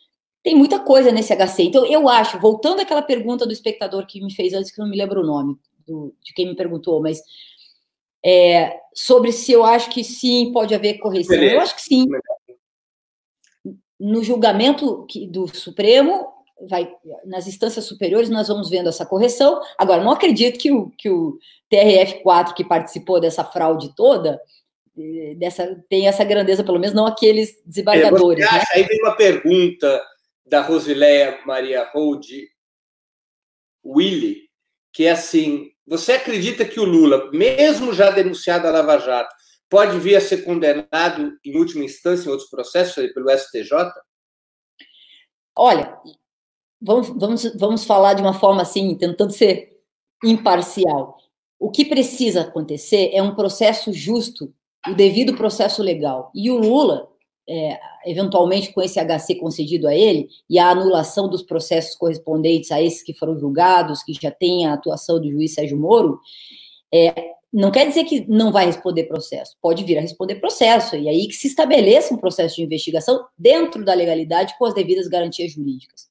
[0.43, 1.63] tem muita coisa nesse HC.
[1.63, 4.97] Então, eu acho, voltando àquela pergunta do espectador que me fez antes, que não me
[4.97, 5.55] lembro o nome
[5.87, 7.21] do, de quem me perguntou, mas
[8.21, 11.37] é, sobre se eu acho que sim, pode haver correção.
[11.37, 11.55] Beleza.
[11.55, 12.05] Eu acho que sim
[14.01, 16.27] no julgamento do Supremo,
[16.67, 16.91] vai,
[17.23, 19.61] nas instâncias superiores, nós vamos vendo essa correção.
[19.77, 21.37] Agora, não acredito que o, que o
[21.71, 24.41] TRF4, que participou dessa fraude toda,
[24.97, 28.43] eh, dessa, tem essa grandeza, pelo menos não aqueles desembargadores.
[28.43, 28.63] É, né?
[28.73, 30.03] Aí vem uma pergunta
[30.47, 32.25] da Rosileia Maria Hold
[33.85, 34.49] Willy,
[34.91, 39.35] que é assim: você acredita que o Lula, mesmo já denunciado a Lava Jato,
[39.71, 43.71] pode vir a ser condenado em última instância em outros processos pelo STJ?
[45.55, 45.97] Olha,
[46.79, 49.79] vamos, vamos, vamos falar de uma forma assim, tentando ser
[50.25, 51.15] imparcial.
[51.57, 54.53] O que precisa acontecer é um processo justo,
[54.89, 56.31] o devido processo legal.
[56.35, 57.07] E o Lula,
[57.47, 62.81] é, eventualmente com esse HC concedido a ele e a anulação dos processos correspondentes a
[62.81, 66.19] esses que foram julgados, que já tem a atuação do juiz Sérgio Moro,
[66.93, 71.09] é, não quer dizer que não vai responder processo, pode vir a responder processo, e
[71.09, 75.51] aí que se estabeleça um processo de investigação dentro da legalidade com as devidas garantias
[75.51, 76.09] jurídicas.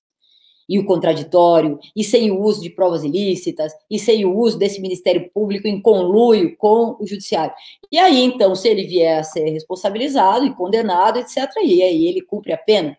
[0.68, 4.80] E o contraditório, e sem o uso de provas ilícitas, e sem o uso desse
[4.80, 7.52] Ministério Público em conluio com o Judiciário.
[7.90, 12.20] E aí, então, se ele vier a ser responsabilizado e condenado, etc., e aí ele
[12.20, 12.96] cumpre a pena.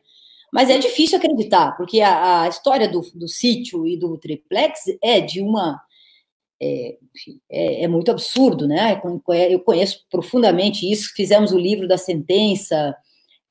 [0.51, 5.21] Mas é difícil acreditar, porque a, a história do, do sítio e do triplex é
[5.21, 5.79] de uma
[6.61, 6.97] é,
[7.49, 9.01] é, é, muito absurdo, né?
[9.49, 11.11] Eu conheço profundamente isso.
[11.15, 12.95] Fizemos o livro da sentença,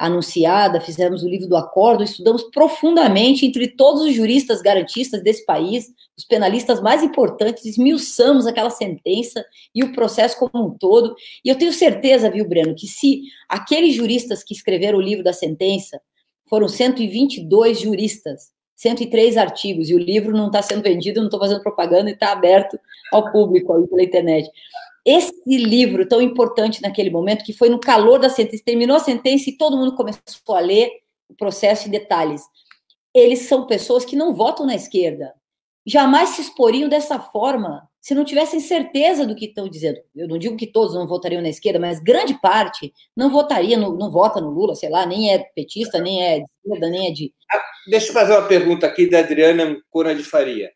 [0.01, 5.89] anunciada, fizemos o livro do acordo, estudamos profundamente entre todos os juristas garantistas desse país,
[6.17, 9.45] os penalistas mais importantes, esmiuçamos aquela sentença
[9.75, 11.15] e o processo como um todo.
[11.45, 15.35] E eu tenho certeza, viu, Breno, que se aqueles juristas que escreveram o livro da
[15.35, 16.01] sentença
[16.49, 18.51] foram 122 juristas,
[18.81, 22.33] 103 artigos, e o livro não está sendo vendido, não estou fazendo propaganda e está
[22.33, 22.79] aberto
[23.13, 24.51] ao público aí pela internet
[25.05, 29.49] esse livro tão importante naquele momento, que foi no calor da sentença, terminou a sentença
[29.49, 30.91] e todo mundo começou a ler
[31.29, 32.43] o processo em detalhes.
[33.15, 35.35] Eles são pessoas que não votam na esquerda.
[35.87, 40.01] Jamais se exporiam dessa forma se não tivessem certeza do que estão dizendo.
[40.17, 43.97] Eu não digo que todos não votariam na esquerda, mas grande parte não votaria, no,
[43.97, 47.11] não vota no Lula, sei lá, nem é petista, nem é de esquerda, nem é
[47.13, 47.35] de.
[47.53, 50.71] Ah, deixa eu fazer uma pergunta aqui da Adriana Cona de Faria.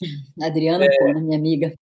[0.40, 0.98] Adriana é...
[0.98, 1.74] Cona, minha amiga.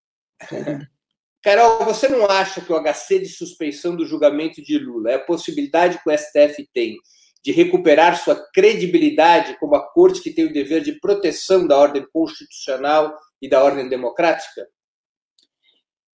[1.43, 5.25] Carol, você não acha que o HC de suspeição do julgamento de Lula é a
[5.25, 6.97] possibilidade que o STF tem
[7.45, 12.07] de recuperar sua credibilidade como a corte que tem o dever de proteção da ordem
[12.13, 13.13] constitucional
[13.43, 14.69] e da ordem democrática?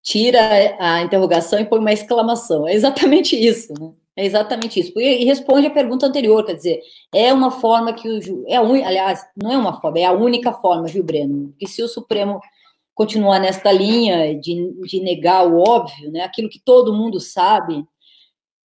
[0.02, 0.40] Tira
[0.78, 2.66] a interrogação e põe uma exclamação.
[2.66, 3.92] É exatamente isso, né?
[4.16, 4.98] É exatamente isso.
[4.98, 6.80] E responde a pergunta anterior, quer dizer,
[7.14, 8.42] é uma forma que o ju...
[8.48, 11.54] é aliás, não é uma forma, é a única forma, viu, Breno?
[11.56, 12.40] Que se o Supremo
[12.96, 17.84] continuar nesta linha de, de negar o óbvio, né, aquilo que todo mundo sabe,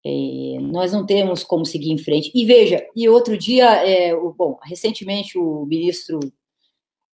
[0.04, 2.32] é, nós não temos como seguir em frente.
[2.34, 6.20] E veja, e outro dia, é, o, bom, recentemente o ministro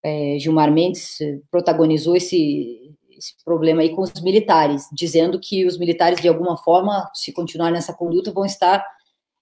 [0.03, 1.17] é, Gilmar Mendes
[1.51, 7.09] protagonizou esse, esse problema aí com os militares, dizendo que os militares, de alguma forma,
[7.13, 8.85] se continuar nessa conduta, vão estar,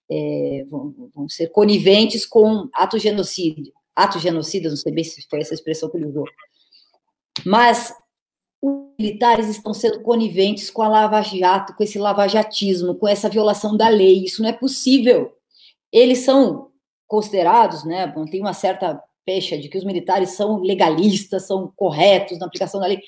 [0.09, 5.41] é, vão, vão, ser coniventes com ato genocídio, ato genocida, não sei bem se foi
[5.41, 6.25] essa expressão que ele usou.
[7.45, 7.93] Mas
[8.61, 13.77] os militares estão sendo coniventes com a Lava Jato, com esse lavajatismo, com essa violação
[13.77, 14.23] da lei.
[14.23, 15.31] Isso não é possível.
[15.91, 16.71] Eles são
[17.05, 18.11] considerados, né?
[18.31, 22.87] Tem uma certa pecha de que os militares são legalistas, são corretos na aplicação da
[22.87, 23.01] lei.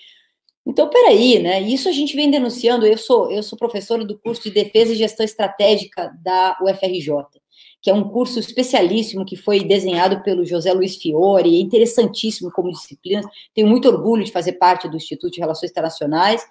[0.68, 1.62] Então, peraí, né?
[1.62, 2.86] Isso a gente vem denunciando.
[2.86, 7.40] Eu sou, eu sou professora do curso de Defesa e Gestão Estratégica da UFRJ
[7.82, 12.72] que é um curso especialíssimo que foi desenhado pelo José Luiz Fiore, é interessantíssimo como
[12.72, 13.22] disciplina.
[13.54, 16.46] Tenho muito orgulho de fazer parte do Instituto de Relações Internacionais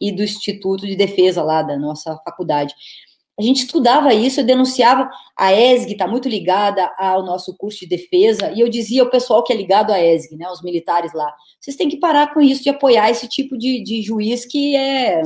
[0.00, 2.74] e do Instituto de Defesa lá da nossa faculdade.
[3.38, 7.86] A gente estudava isso, eu denunciava, a ESG está muito ligada ao nosso curso de
[7.86, 11.34] defesa, e eu dizia ao pessoal que é ligado à ESG, né, os militares lá,
[11.60, 15.20] vocês têm que parar com isso de apoiar esse tipo de, de juiz que é,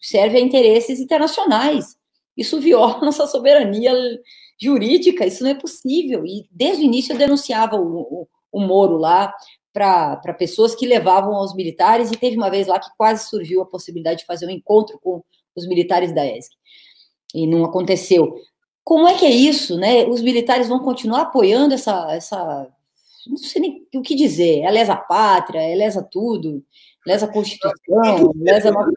[0.00, 1.96] serve a interesses internacionais.
[2.36, 3.92] Isso viola nossa soberania
[4.60, 6.24] jurídica, isso não é possível.
[6.26, 9.32] E desde o início eu denunciava o, o, o Moro lá
[9.72, 13.66] para pessoas que levavam aos militares, e teve uma vez lá que quase surgiu a
[13.66, 15.22] possibilidade de fazer um encontro com
[15.56, 16.54] os militares da ESC.
[17.34, 18.40] E não aconteceu.
[18.84, 20.04] Como é que é isso, né?
[20.04, 22.68] Os militares vão continuar apoiando essa, essa
[23.26, 26.62] não sei nem o que dizer, é lesa pátria, é lesa tudo,
[27.06, 28.90] lesa a Constituição, lesa a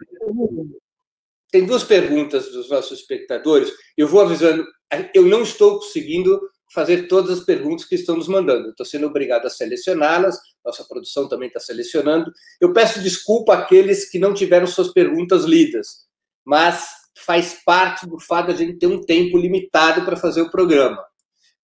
[1.50, 3.72] Tem duas perguntas dos nossos espectadores.
[3.96, 4.66] Eu vou avisando,
[5.14, 6.40] eu não estou conseguindo
[6.74, 8.70] fazer todas as perguntas que estão nos mandando.
[8.70, 12.32] Estou sendo obrigado a selecioná-las, nossa produção também está selecionando.
[12.60, 16.06] Eu peço desculpa àqueles que não tiveram suas perguntas lidas,
[16.44, 16.90] mas
[17.26, 21.04] faz parte do fato de a gente ter um tempo limitado para fazer o programa.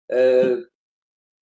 [0.09, 0.57] É,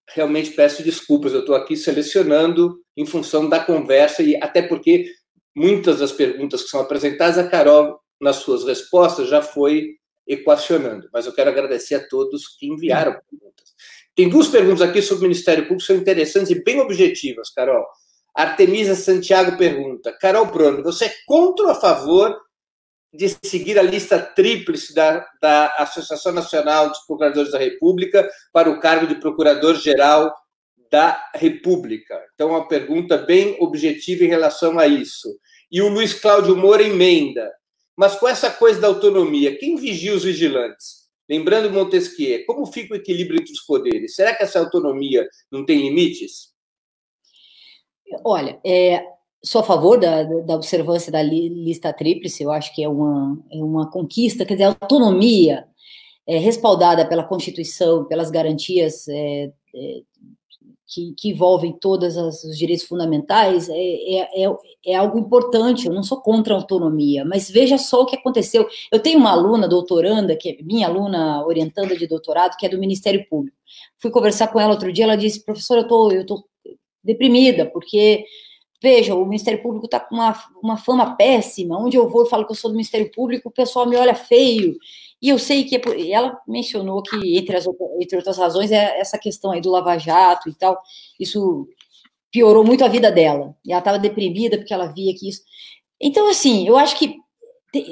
[0.10, 5.06] realmente peço desculpas, eu estou aqui selecionando em função da conversa e até porque
[5.56, 9.96] muitas das perguntas que são apresentadas, a Carol, nas suas respostas, já foi
[10.28, 11.10] equacionando.
[11.12, 13.74] Mas eu quero agradecer a todos que enviaram perguntas.
[14.16, 17.86] Tem duas perguntas aqui sobre o Ministério Público, são interessantes e bem objetivas, Carol.
[18.36, 22.38] Artemisa Santiago pergunta: Carol Bruno, você é contra ou a favor
[23.14, 28.80] de seguir a lista tríplice da, da Associação Nacional dos Procuradores da República para o
[28.80, 30.34] cargo de Procurador-Geral
[30.90, 32.22] da República?
[32.34, 35.30] Então, uma pergunta bem objetiva em relação a isso.
[35.72, 37.52] E o Luiz Cláudio Moura emenda:
[37.98, 41.02] mas com essa coisa da autonomia, quem vigia os vigilantes?
[41.30, 44.16] Lembrando Montesquieu, como fica o equilíbrio entre os poderes?
[44.16, 46.52] Será que essa autonomia não tem limites?
[48.26, 49.06] Olha, é,
[49.44, 53.64] sou a favor da, da observância da lista tríplice, eu acho que é uma, é
[53.64, 55.66] uma conquista, quer dizer, autonomia
[56.28, 60.02] é, respaldada pela Constituição, pelas garantias é, é,
[60.88, 64.56] que, que envolvem todos os direitos fundamentais, é, é, é,
[64.88, 65.88] é, algo importante.
[65.88, 68.68] Eu não sou contra a autonomia, mas veja só o que aconteceu.
[68.92, 72.78] Eu tenho uma aluna doutoranda, que é minha aluna orientanda de doutorado, que é do
[72.78, 73.56] Ministério Público.
[74.00, 76.46] Fui conversar com ela outro dia, ela disse, professora, eu tô, eu tô
[77.02, 78.26] deprimida, porque
[78.82, 82.46] veja, o Ministério Público está com uma, uma fama péssima, onde eu vou e falo
[82.46, 84.76] que eu sou do Ministério Público, o pessoal me olha feio,
[85.22, 87.66] e eu sei que é ela mencionou que, entre, as,
[88.00, 90.82] entre outras razões, é essa questão aí do Lava Jato e tal,
[91.20, 91.68] isso
[92.32, 95.42] piorou muito a vida dela, e ela estava deprimida porque ela via que isso...
[96.00, 97.18] Então, assim, eu acho que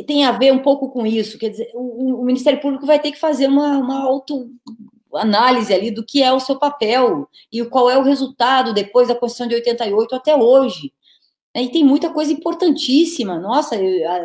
[0.07, 3.11] tem a ver um pouco com isso, quer dizer, o, o Ministério Público vai ter
[3.11, 4.09] que fazer uma, uma
[5.12, 9.16] autoanálise ali do que é o seu papel e qual é o resultado depois da
[9.16, 10.93] Constituição de 88 até hoje.
[11.55, 13.39] E tem muita coisa importantíssima.
[13.39, 13.76] Nossa,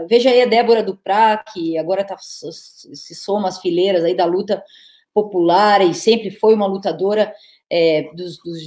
[0.07, 4.63] veja aí a Débora Duprá, que agora tá, se soma às fileiras aí da luta
[5.13, 7.33] popular e sempre foi uma lutadora
[7.71, 8.59] é, dos, dos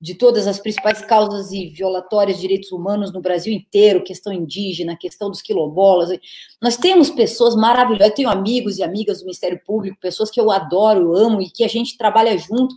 [0.00, 4.96] de, todas as principais causas e violatórias de direitos humanos no Brasil inteiro, questão indígena,
[4.96, 6.18] questão dos quilombolas.
[6.60, 10.50] Nós temos pessoas maravilhosas, eu tenho amigos e amigas do Ministério Público, pessoas que eu
[10.50, 12.74] adoro, amo e que a gente trabalha junto.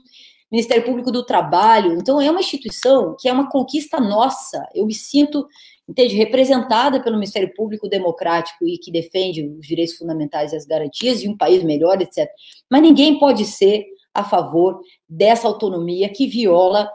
[0.51, 1.93] Ministério Público do Trabalho.
[1.93, 4.67] Então, é uma instituição que é uma conquista nossa.
[4.73, 5.47] Eu me sinto,
[5.87, 11.21] entende, representada pelo Ministério Público Democrático e que defende os direitos fundamentais e as garantias
[11.21, 12.27] de um país melhor, etc.
[12.67, 16.89] Mas ninguém pode ser a favor dessa autonomia que viola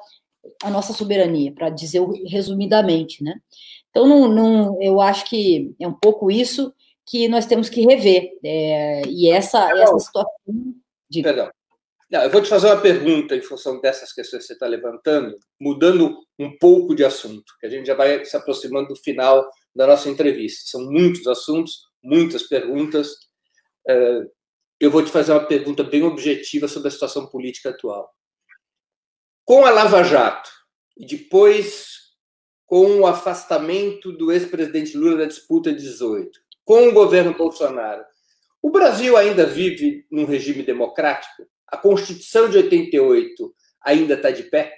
[0.63, 3.35] a nossa soberania, para dizer resumidamente, né?
[3.91, 6.73] Então, não, não, eu acho que é um pouco isso
[7.07, 8.31] que nós temos que rever.
[8.45, 10.33] É, e essa, essa situação.
[11.09, 11.23] De...
[11.23, 11.51] Perdão.
[12.11, 15.37] Não, eu vou te fazer uma pergunta em função dessas questões que você está levantando,
[15.61, 19.87] mudando um pouco de assunto, que a gente já vai se aproximando do final da
[19.87, 20.63] nossa entrevista.
[20.67, 23.17] São muitos assuntos, muitas perguntas.
[23.89, 24.21] É,
[24.85, 28.13] eu vou te fazer uma pergunta bem objetiva sobre a situação política atual.
[29.43, 30.51] Com a Lava Jato
[30.97, 31.95] e depois
[32.67, 38.05] com o afastamento do ex-presidente Lula da disputa 18, com o governo Bolsonaro,
[38.63, 41.47] o Brasil ainda vive num regime democrático?
[41.67, 44.75] A Constituição de 88 ainda está de pé?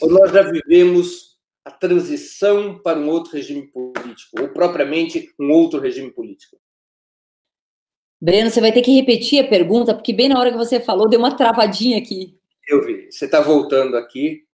[0.00, 5.80] Ou nós já vivemos a transição para um outro regime político, ou propriamente um outro
[5.80, 6.58] regime político?
[8.20, 11.08] Breno, você vai ter que repetir a pergunta, porque bem na hora que você falou,
[11.08, 12.36] deu uma travadinha aqui.
[12.66, 13.10] Eu vi.
[13.10, 14.44] Você está voltando aqui.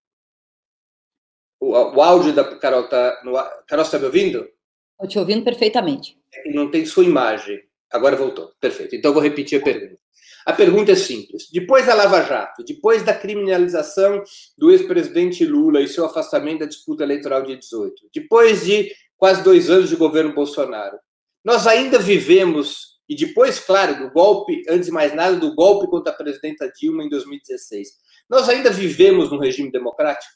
[1.59, 3.23] O, o, áudio da Carol está.
[3.25, 3.33] No...
[3.67, 4.47] Carol, está me ouvindo?
[4.93, 6.19] Estou te ouvindo perfeitamente.
[6.33, 7.61] É não tem sua imagem.
[7.91, 8.53] Agora voltou.
[8.61, 8.95] Perfeito.
[8.95, 9.99] Então eu vou repetir a pergunta.
[10.45, 11.49] A pergunta é simples.
[11.51, 14.23] Depois da Lava Jato, depois da criminalização
[14.59, 19.71] do ex-presidente Lula e seu afastamento da disputa eleitoral de 18, depois de quase dois
[19.71, 20.99] anos de governo Bolsonaro,
[21.43, 26.13] nós ainda vivemos e depois, claro, do golpe, antes de mais nada, do golpe contra
[26.13, 27.89] a presidenta Dilma em 2016.
[28.29, 30.33] Nós ainda vivemos num regime democrático?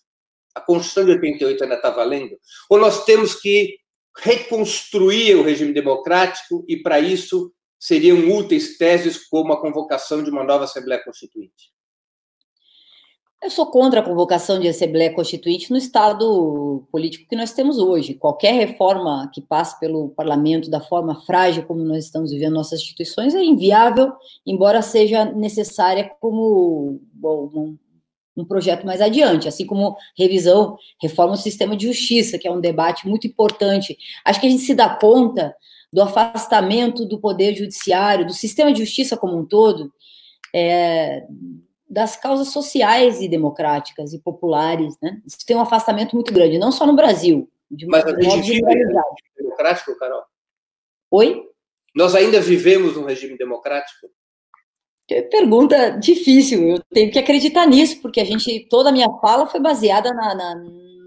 [0.55, 2.39] A Constituição de 88 ainda está valendo?
[2.69, 3.79] Ou nós temos que
[4.17, 10.45] reconstruir o regime democrático e, para isso, seriam úteis teses como a convocação de uma
[10.45, 11.73] nova Assembleia Constituinte?
[13.41, 18.15] Eu sou contra a convocação de Assembleia Constituinte no estado político que nós temos hoje.
[18.15, 23.37] Qualquer reforma que passe pelo parlamento da forma frágil como nós estamos vivendo nossas instituições
[23.37, 24.13] é inviável,
[24.45, 27.79] embora seja necessária como bom, um,
[28.39, 32.61] um projeto mais adiante, assim como revisão, reforma do sistema de justiça, que é um
[32.61, 33.97] debate muito importante.
[34.25, 35.55] Acho que a gente se dá conta
[35.93, 39.93] do afastamento do poder judiciário, do sistema de justiça como um todo,
[40.53, 41.25] é,
[41.89, 45.21] das causas sociais e democráticas e populares, né?
[45.27, 48.63] Isso tem um afastamento muito grande, não só no Brasil, de Mas a gente vive
[49.37, 50.23] democrático, Carol?
[51.11, 51.49] Oi?
[51.95, 54.09] Nós ainda vivemos um regime democrático?
[55.31, 59.59] Pergunta difícil, eu tenho que acreditar nisso, porque a gente, toda a minha fala foi
[59.59, 60.55] baseada na, na,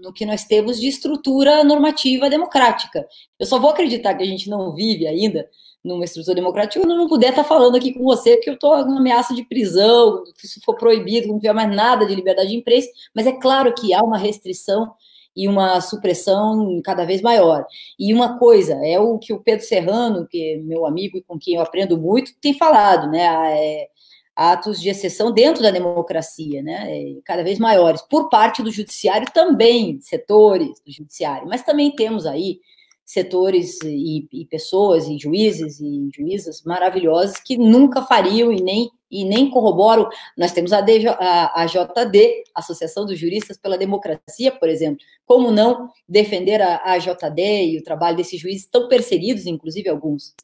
[0.02, 3.06] no que nós temos de estrutura normativa democrática.
[3.38, 5.48] Eu só vou acreditar que a gente não vive ainda
[5.84, 8.96] numa estrutura democrática, eu não puder estar falando aqui com você, porque eu estou com
[8.96, 13.26] ameaça de prisão, se for proibido, não tiver mais nada de liberdade de imprensa, mas
[13.26, 14.92] é claro que há uma restrição
[15.34, 17.66] e uma supressão cada vez maior.
[17.98, 21.38] E uma coisa, é o que o Pedro Serrano, que é meu amigo e com
[21.38, 23.24] quem eu aprendo muito, tem falado, né?
[23.58, 23.88] É,
[24.34, 26.86] atos de exceção dentro da democracia, né?
[26.88, 32.26] É, cada vez maiores, por parte do judiciário também, setores do judiciário, mas também temos
[32.26, 32.60] aí
[33.04, 39.26] setores e, e, pessoas e juízes e juízas maravilhosos que nunca fariam e nem e
[39.26, 40.08] nem corroboram.
[40.38, 45.04] Nós temos a, DJ, a, a JD, Associação dos Juristas pela Democracia, por exemplo.
[45.26, 50.34] Como não defender a, a JD e o trabalho desses juízes tão perseguidos, inclusive alguns.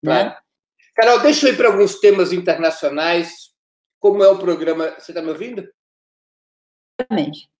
[0.00, 0.32] Né?
[0.94, 3.52] Carol, deixa eu ir para alguns temas internacionais.
[3.98, 4.94] Como é o programa?
[4.96, 5.68] Você está me ouvindo?
[7.00, 7.52] Exatamente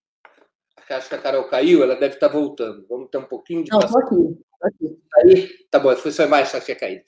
[0.92, 2.86] acho que a Carol caiu, ela deve estar voltando.
[2.88, 3.70] Vamos ter um pouquinho de.
[3.70, 4.98] Não, estou aqui, aqui.
[5.16, 7.02] Aí, tá bom, foi só mais, só que tinha caído.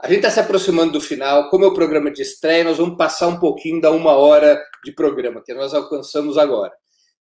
[0.00, 1.48] A gente está se aproximando do final.
[1.48, 4.92] Como é o programa de estreia, nós vamos passar um pouquinho da uma hora de
[4.92, 6.72] programa que nós alcançamos agora.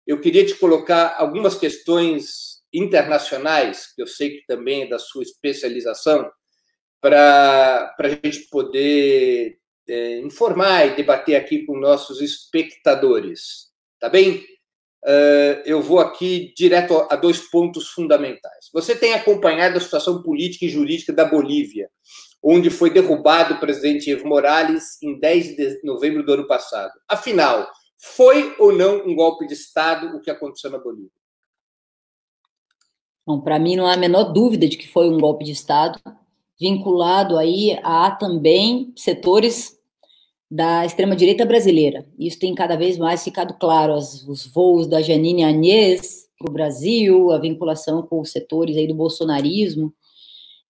[0.05, 5.23] eu queria te colocar algumas questões internacionais, que eu sei que também é da sua
[5.23, 6.29] especialização,
[7.01, 13.67] para a gente poder é, informar e debater aqui com nossos espectadores.
[13.99, 14.45] Tá bem?
[15.05, 18.69] Uh, eu vou aqui direto a dois pontos fundamentais.
[18.73, 21.89] Você tem acompanhado a situação política e jurídica da Bolívia,
[22.43, 26.91] onde foi derrubado o presidente Evo Morales em 10 de novembro do ano passado.
[27.07, 31.11] Afinal, foi ou não um golpe de Estado o que aconteceu na Bolívia?
[33.25, 35.99] Bom, para mim não há a menor dúvida de que foi um golpe de Estado,
[36.59, 39.76] vinculado aí a também setores
[40.49, 42.05] da extrema-direita brasileira.
[42.17, 46.53] Isso tem cada vez mais ficado claro, as, os voos da Janine Agnès para o
[46.53, 49.93] Brasil, a vinculação com os setores aí do bolsonarismo,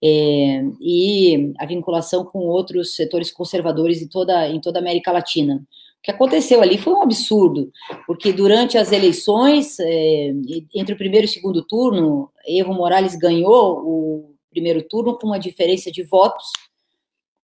[0.03, 5.63] é, e a vinculação com outros setores conservadores em toda, em toda a América Latina.
[5.99, 7.71] O que aconteceu ali foi um absurdo,
[8.05, 10.32] porque durante as eleições, é,
[10.73, 15.39] entre o primeiro e o segundo turno, Evo Morales ganhou o primeiro turno com uma
[15.39, 16.51] diferença de votos,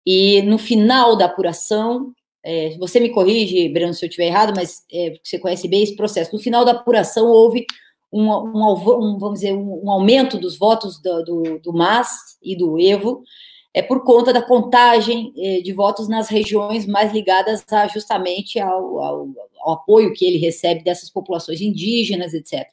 [0.05, 2.13] e no final da apuração,
[2.43, 5.95] é, você me corrige, Breno, se eu estiver errado, mas é, você conhece bem esse
[5.95, 6.33] processo.
[6.33, 7.65] No final da apuração, houve
[8.11, 12.55] um, um, um vamos dizer, um, um, aumento dos votos do, do, do, MAS e
[12.55, 13.23] do EVO,
[13.73, 18.99] é por conta da contagem é, de votos nas regiões mais ligadas a, justamente ao,
[18.99, 19.29] ao,
[19.61, 22.67] ao, apoio que ele recebe dessas populações indígenas, etc.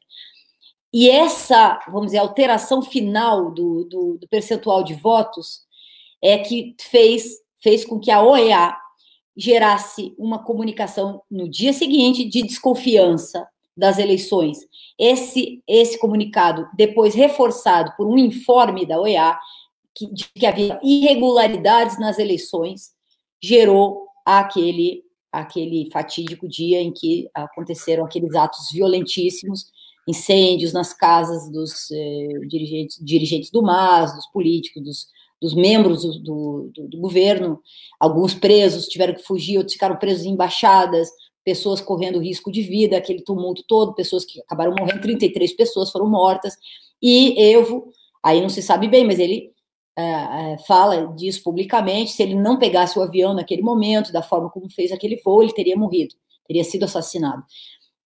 [0.92, 5.60] E essa, vamos dizer, alteração final do, do, do percentual de votos
[6.20, 8.74] é que fez, fez com que a OEA
[9.39, 14.59] gerasse uma comunicação no dia seguinte de desconfiança das eleições.
[14.99, 19.39] Esse, esse comunicado, depois reforçado por um informe da OEA,
[19.95, 22.91] que, de que havia irregularidades nas eleições,
[23.41, 29.66] gerou aquele, aquele fatídico dia em que aconteceram aqueles atos violentíssimos,
[30.09, 35.07] incêndios nas casas dos eh, dirigentes, dirigentes do MAS, dos políticos, dos,
[35.41, 37.61] dos membros do, do, do, governo,
[37.99, 41.09] alguns presos tiveram que fugir, outros ficaram presos em embaixadas,
[41.45, 46.09] pessoas correndo risco de vida, aquele tumulto todo, pessoas que acabaram morrendo, 33 pessoas foram
[46.09, 46.55] mortas,
[47.01, 49.53] e Evo, aí não se sabe bem, mas ele
[49.97, 50.03] é,
[50.53, 54.68] é, fala disso publicamente, se ele não pegasse o avião naquele momento, da forma como
[54.70, 56.14] fez aquele voo, ele teria morrido,
[56.47, 57.43] teria sido assassinado.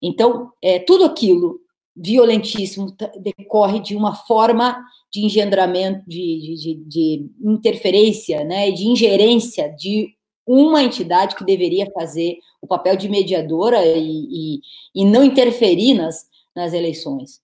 [0.00, 1.60] Então, é, tudo aquilo
[1.96, 4.82] violentíssimo decorre de uma forma
[5.12, 10.14] de engendramento, de, de, de, interferência, né, de ingerência de
[10.46, 14.60] uma entidade que deveria fazer o papel de mediadora e, e,
[14.94, 16.26] e não interferir nas,
[16.56, 17.40] nas eleições.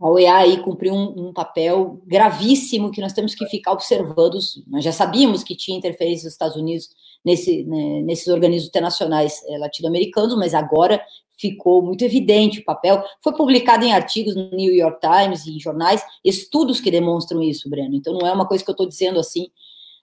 [0.00, 4.38] A OEA aí cumpriu um, um, papel gravíssimo que nós temos que ficar observando.
[4.66, 6.88] Nós já sabíamos que tinha interferência dos Estados Unidos
[7.22, 11.02] nesse, né, nesses organismos internacionais eh, latino-americanos, mas agora
[11.36, 13.02] ficou muito evidente o papel.
[13.22, 17.68] Foi publicado em artigos no New York Times e em jornais, estudos que demonstram isso,
[17.68, 17.94] Breno.
[17.94, 19.48] Então não é uma coisa que eu estou dizendo assim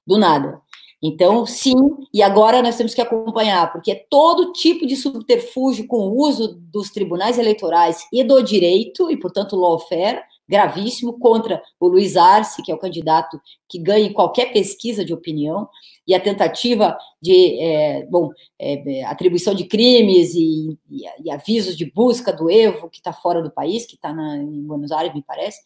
[0.05, 0.61] do nada.
[1.01, 1.75] Então, sim,
[2.11, 6.59] e agora nós temos que acompanhar, porque é todo tipo de subterfúgio com o uso
[6.71, 12.71] dos tribunais eleitorais e do direito, e, portanto, lawfare, gravíssimo contra o Luiz Arce, que
[12.71, 15.69] é o candidato que ganha qualquer pesquisa de opinião,
[16.07, 21.85] e a tentativa de é, bom, é, atribuição de crimes e, e, e, avisos de
[21.91, 25.59] busca do Evo, que está fora do país, que está em Buenos Aires, me parece,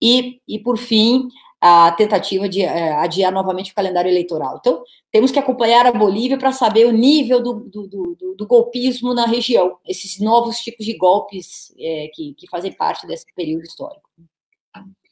[0.00, 1.28] e, e por fim,
[1.60, 4.58] a tentativa de é, adiar novamente o calendário eleitoral.
[4.60, 9.12] Então, temos que acompanhar a Bolívia para saber o nível do, do, do, do, golpismo
[9.12, 14.08] na região, esses novos tipos de golpes é, que, que fazem parte desse período histórico.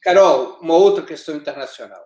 [0.01, 2.01] Carol, uma outra questão internacional.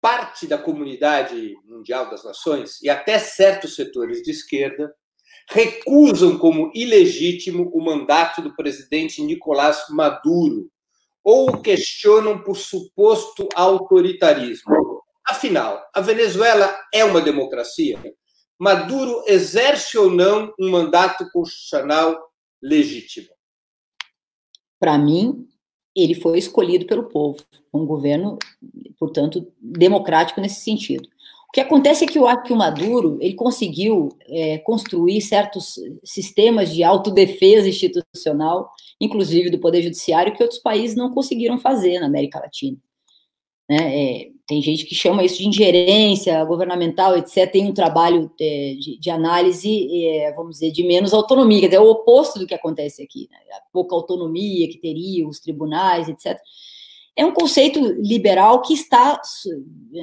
[0.00, 4.94] Parte da comunidade mundial das nações e até certos setores de esquerda
[5.48, 10.71] recusam como ilegítimo o mandato do presidente Nicolás Maduro
[11.24, 14.74] ou o questionam por suposto autoritarismo.
[15.26, 17.98] Afinal, a Venezuela é uma democracia?
[18.58, 22.18] Maduro exerce ou não um mandato constitucional
[22.62, 23.28] legítimo?
[24.78, 25.48] Para mim,
[25.94, 28.38] ele foi escolhido pelo povo, um governo,
[28.98, 31.08] portanto, democrático nesse sentido.
[31.52, 36.72] O que acontece é que o, que o Maduro ele conseguiu é, construir certos sistemas
[36.72, 42.40] de autodefesa institucional, inclusive do Poder Judiciário, que outros países não conseguiram fazer na América
[42.40, 42.78] Latina.
[43.68, 43.76] Né?
[43.76, 47.52] É, tem gente que chama isso de ingerência governamental, etc.
[47.52, 51.90] Tem um trabalho é, de, de, análise, é, vamos dizer, de menos autonomia, é o
[51.90, 53.28] oposto do que acontece aqui.
[53.30, 53.36] Né?
[53.52, 56.40] A pouca autonomia que teria os tribunais, etc.
[57.14, 59.20] É um conceito liberal que está,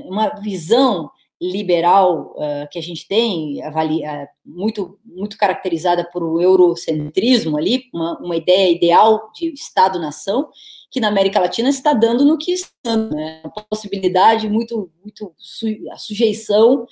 [0.06, 1.10] uma visão
[1.42, 8.20] liberal uh, que a gente tem, avalia, muito, muito caracterizada por o eurocentrismo ali, uma,
[8.20, 10.50] uma ideia ideal de Estado-nação,
[10.92, 13.42] que na América Latina está dando no que está, né?
[13.44, 16.86] a possibilidade muito, muito su, a sujeição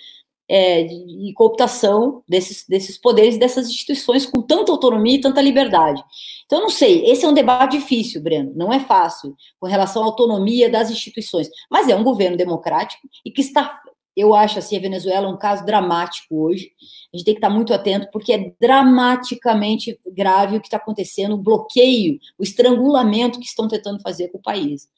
[0.50, 6.02] é, e cooptação desses, desses poderes, dessas instituições com tanta autonomia e tanta liberdade.
[6.46, 10.06] Então, não sei, esse é um debate difícil, Breno, não é fácil com relação à
[10.06, 13.82] autonomia das instituições, mas é um governo democrático e que está
[14.18, 16.72] eu acho assim a Venezuela um caso dramático hoje.
[17.14, 21.36] A gente tem que estar muito atento porque é dramaticamente grave o que está acontecendo,
[21.36, 24.90] o bloqueio, o estrangulamento que estão tentando fazer com o país.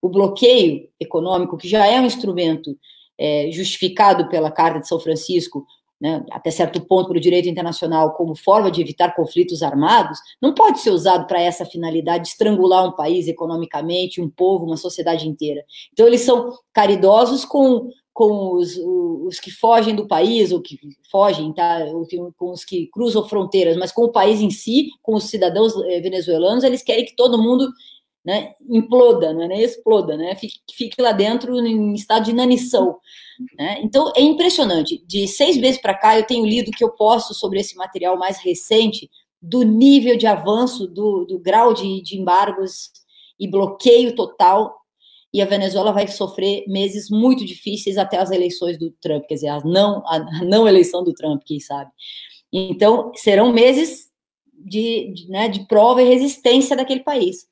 [0.00, 2.78] O bloqueio econômico, que já é um instrumento
[3.18, 5.66] é, justificado pela Carta de São Francisco,
[6.00, 10.54] né, até certo ponto para o direito internacional, como forma de evitar conflitos armados, não
[10.54, 15.28] pode ser usado para essa finalidade de estrangular um país economicamente, um povo, uma sociedade
[15.28, 15.64] inteira.
[15.92, 20.76] Então, eles são caridosos com com os, os, que fogem do país, ou que
[21.08, 21.86] fogem, tá?
[22.36, 26.00] com os que cruzam fronteiras, mas com o país em si, com os cidadãos eh,
[26.00, 27.70] venezuelanos, eles querem que todo mundo
[28.28, 32.98] né, imploda, não é nem exploda, né, fique, fique lá dentro em estado de inanição.
[33.58, 33.80] Né?
[33.82, 35.02] Então, é impressionante.
[35.06, 38.38] De seis meses para cá, eu tenho lido que eu posto sobre esse material mais
[38.38, 39.10] recente,
[39.40, 42.90] do nível de avanço, do, do grau de, de embargos
[43.40, 44.74] e bloqueio total
[45.32, 49.48] e a Venezuela vai sofrer meses muito difíceis até as eleições do Trump, quer dizer,
[49.48, 51.90] a não, a não eleição do Trump, quem sabe.
[52.52, 54.08] Então, serão meses
[54.52, 57.46] de, de, né, de prova e resistência daquele país,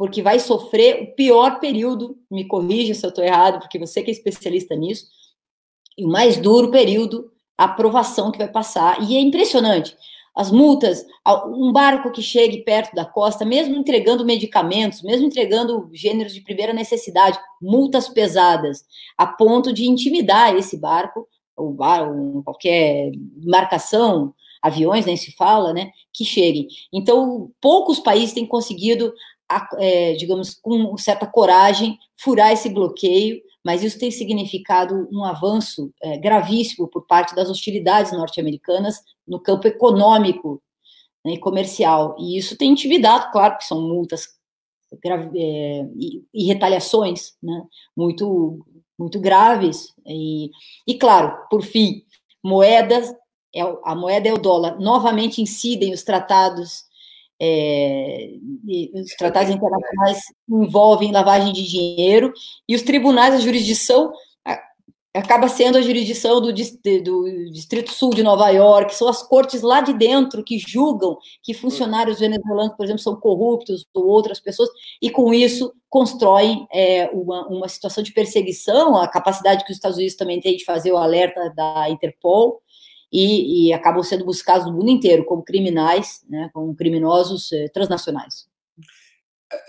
[0.00, 4.10] porque vai sofrer o pior período, me corrija se eu estou errado, porque você que
[4.10, 5.04] é especialista nisso,
[5.98, 9.94] e o mais duro período, a aprovação que vai passar, e é impressionante,
[10.34, 11.04] as multas,
[11.48, 16.72] um barco que chegue perto da costa, mesmo entregando medicamentos, mesmo entregando gêneros de primeira
[16.72, 18.82] necessidade, multas pesadas,
[19.18, 23.12] a ponto de intimidar esse barco, ou bar, ou qualquer
[23.44, 24.32] marcação,
[24.62, 26.68] aviões, nem se fala, né, que cheguem.
[26.90, 29.12] Então, poucos países têm conseguido,
[29.78, 36.16] é, digamos, com certa coragem, furar esse bloqueio, mas isso tem significado um avanço é,
[36.16, 40.62] gravíssimo por parte das hostilidades norte-americanas no campo econômico
[41.24, 42.16] né, e comercial.
[42.18, 44.28] E isso tem intimidado, claro, que são multas
[45.04, 47.62] é, e, e, retaliações né,
[47.96, 48.64] muito,
[48.98, 49.92] muito graves.
[50.06, 50.50] E,
[50.86, 52.02] e, claro, por fim,
[52.42, 53.14] moedas,
[53.54, 56.84] é, a moeda é o dólar, novamente incidem os tratados
[57.40, 58.30] é,
[58.94, 62.32] os tratados internacionais envolvem lavagem de dinheiro
[62.68, 64.12] e os tribunais, a jurisdição
[65.12, 69.80] acaba sendo a jurisdição do, do, Distrito Sul de Nova York, são as cortes lá
[69.80, 74.68] de dentro que julgam que funcionários venezuelanos, por exemplo, são corruptos ou outras pessoas,
[75.02, 79.98] e com isso constroem é, uma, uma situação de perseguição, a capacidade que os Estados
[79.98, 82.62] Unidos também têm de fazer o alerta da Interpol,
[83.12, 88.48] e, e acabam sendo buscados no mundo inteiro como criminais, né, como criminosos eh, transnacionais.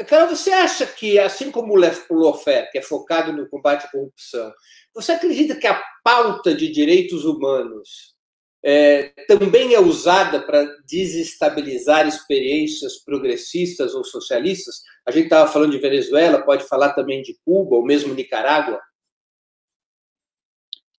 [0.07, 4.53] Carol, você acha que, assim como o Lofer, que é focado no combate à corrupção,
[4.93, 8.15] você acredita que a pauta de direitos humanos
[8.63, 14.83] é, também é usada para desestabilizar experiências progressistas ou socialistas?
[15.03, 18.79] A gente estava falando de Venezuela, pode falar também de Cuba ou mesmo Nicarágua?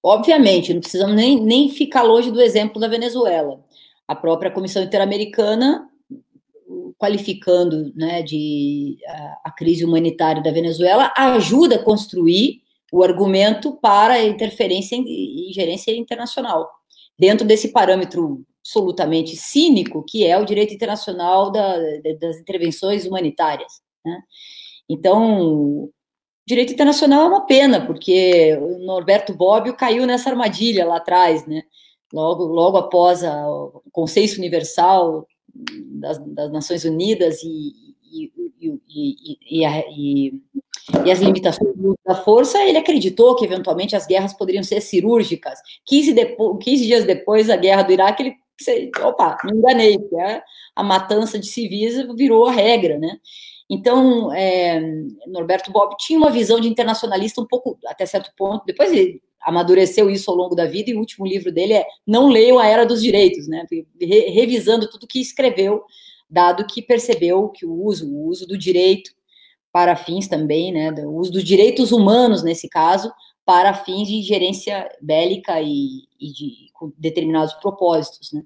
[0.03, 3.65] Obviamente, não precisamos nem, nem ficar longe do exemplo da Venezuela.
[4.07, 5.89] A própria Comissão Interamericana,
[6.99, 14.23] qualificando né, de, a, a crise humanitária da Venezuela, ajuda a construir o argumento para
[14.23, 16.69] interferência e ingerência internacional,
[17.19, 21.77] dentro desse parâmetro absolutamente cínico que é o direito internacional da,
[22.21, 23.81] das intervenções humanitárias.
[24.05, 24.23] Né?
[24.89, 25.89] Então,
[26.47, 31.63] direito internacional é uma pena, porque o Norberto Bobbio caiu nessa armadilha lá atrás, né?
[32.13, 37.73] Logo, logo após a, o Consenso Universal das, das Nações Unidas e,
[38.13, 40.41] e, e, a, e,
[41.11, 41.75] as limitações
[42.05, 45.59] da força, ele acreditou que eventualmente as guerras poderiam ser cirúrgicas.
[45.87, 48.37] 15, depo 15 dias depois da guerra do Iraque, ele
[49.03, 50.43] opa, me enganei, é
[50.77, 53.19] a matança de civis virou a regra, né?
[53.75, 54.83] Então, é,
[55.27, 60.11] Norberto Bob tinha uma visão de internacionalista um pouco, até certo ponto, depois ele amadureceu
[60.11, 62.85] isso ao longo da vida, e o último livro dele é Não Leiam a Era
[62.85, 63.65] dos Direitos, né,
[63.99, 65.83] Re, revisando tudo que escreveu,
[66.29, 69.11] dado que percebeu que o uso, o uso do direito
[69.73, 73.11] para fins também, né, o uso dos direitos humanos, nesse caso,
[73.43, 78.43] para fins de gerência bélica e, e de com determinados propósitos, né.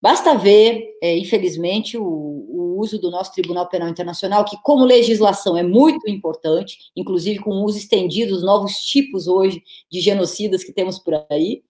[0.00, 5.56] Basta ver, é, infelizmente, o, o, uso do nosso Tribunal Penal Internacional, que, como legislação,
[5.56, 10.72] é muito importante, inclusive com o uso estendido dos novos tipos hoje de genocidas que
[10.72, 11.62] temos por aí.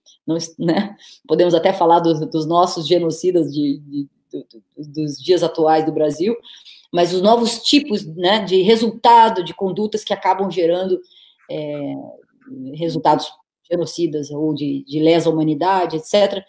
[0.59, 0.97] Né?
[1.27, 6.37] Podemos até falar do, dos nossos genocidas de, de, de, dos dias atuais do Brasil,
[6.93, 11.01] mas os novos tipos né, de resultado de condutas que acabam gerando
[11.49, 11.95] é,
[12.75, 13.29] resultados
[13.71, 16.43] genocidas ou de, de lesa humanidade, etc.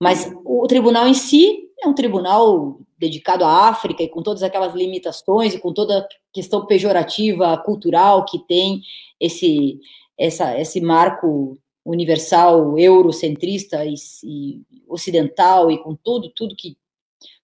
[0.00, 4.74] Mas o tribunal em si é um tribunal dedicado à África e com todas aquelas
[4.74, 8.82] limitações e com toda a questão pejorativa cultural que tem
[9.18, 9.78] esse
[10.18, 16.76] essa, esse marco universal eurocentrista e, e ocidental e com tudo tudo que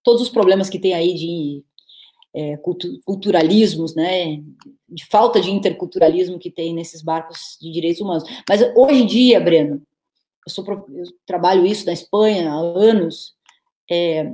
[0.02, 1.64] todos os problemas que tem aí de
[2.34, 2.58] é,
[3.04, 4.42] culturalismos, né,
[4.86, 8.24] de falta de interculturalismo que tem nesses barcos de direitos humanos.
[8.46, 9.82] Mas hoje em dia, Breno,
[10.46, 10.64] eu, sou,
[10.94, 13.34] eu trabalho isso na Espanha há anos,
[13.90, 14.30] é,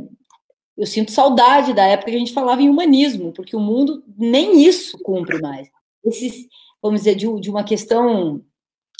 [0.76, 4.62] eu sinto saudade da época que a gente falava em humanismo, porque o mundo nem
[4.64, 5.68] isso cumpre mais.
[6.04, 6.46] Esses,
[6.82, 8.42] vamos dizer, de, de uma questão,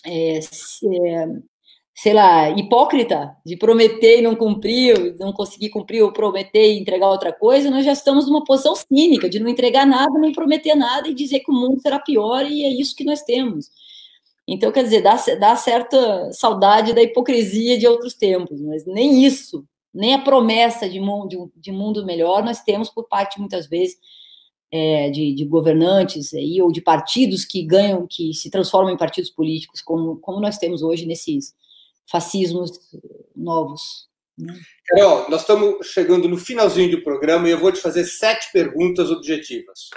[0.05, 1.29] é, é,
[1.95, 7.09] sei lá, hipócrita, de prometer e não cumprir, não conseguir cumprir, ou prometer e entregar
[7.09, 11.09] outra coisa, nós já estamos numa posição cínica, de não entregar nada, nem prometer nada
[11.09, 13.71] e dizer que o mundo será pior, e é isso que nós temos.
[14.47, 19.65] Então, quer dizer, dá, dá certa saudade da hipocrisia de outros tempos, mas nem isso,
[19.95, 23.97] nem a promessa de mundo, de mundo melhor nós temos por parte, muitas vezes,
[24.71, 29.31] é, de, de, governantes aí, ou de partidos que ganham, que se transformam em partidos
[29.31, 31.55] políticos, como, como nós temos hoje nesses
[32.11, 32.71] fascismos
[33.37, 34.09] novos.
[34.37, 34.59] Né?
[34.87, 39.11] Carol, nós estamos chegando no finalzinho do programa e eu vou te fazer sete perguntas
[39.11, 39.91] objetivas.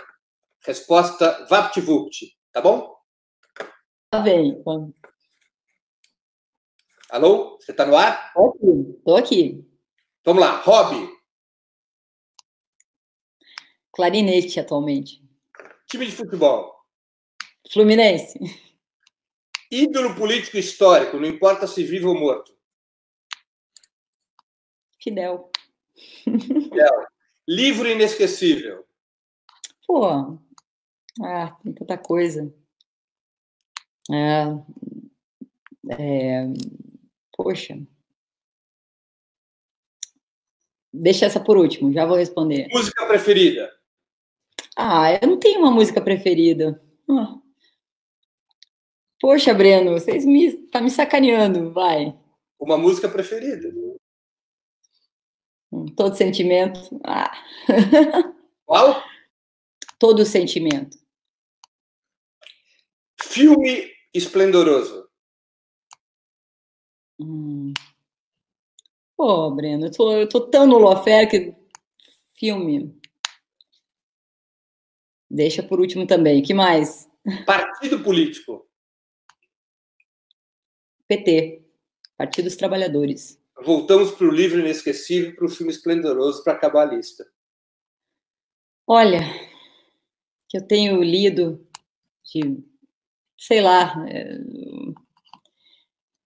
[0.62, 2.96] Resposta VaptVupt, tá bom?
[4.10, 4.64] Tá bem.
[7.10, 7.57] Alô?
[7.60, 8.34] Você está no ar?
[8.34, 9.65] Tô aqui, tô aqui.
[10.23, 10.61] Vamos lá.
[10.61, 11.10] Hobby?
[13.91, 15.23] Clarinete atualmente.
[15.88, 16.76] Time de futebol?
[17.72, 18.40] Fluminense.
[19.72, 22.56] Ídolo político histórico, não importa se vivo ou morto.
[25.02, 25.52] Fidel.
[26.23, 27.07] Fidel.
[27.48, 28.86] Livro inesquecível.
[29.86, 30.07] Pô,
[31.22, 32.53] ah, tem tanta coisa.
[34.11, 34.45] É,
[35.98, 36.45] é,
[37.36, 37.80] poxa.
[40.94, 42.68] Deixa essa por último, já vou responder.
[42.72, 43.72] Música preferida?
[44.77, 46.82] Ah, eu não tenho uma música preferida.
[47.10, 47.38] Ah.
[49.19, 52.18] Poxa, Breno, vocês me tá me sacaneando, vai.
[52.60, 53.73] Uma música preferida?
[55.72, 56.80] Hum, todo sentimento.
[57.03, 57.32] Ah.
[58.65, 59.03] Qual?
[59.99, 60.98] Todo sentimento.
[63.22, 65.10] Filme esplendoroso?
[67.20, 67.74] Hum.
[69.16, 71.56] Pô, Breno, eu tô, eu tô tão no Lofer que
[72.38, 73.00] filme.
[75.30, 76.42] Deixa por último também.
[76.42, 77.10] que mais?
[77.46, 78.68] Partido político.
[81.08, 81.64] PT,
[82.18, 83.40] Partido dos Trabalhadores.
[83.64, 87.26] Voltamos para o livro inesquecível, para o filme esplendoroso, para acabar a lista.
[88.88, 89.22] Olha,
[90.50, 91.66] que eu tenho lido
[92.24, 92.64] de
[93.38, 94.38] sei lá, é,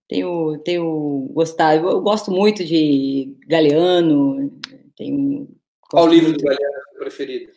[0.07, 4.52] tenho, tenho gostado, eu gosto muito de Galeano,
[4.95, 5.48] tenho...
[5.90, 7.52] Qual livro do Galeano preferido?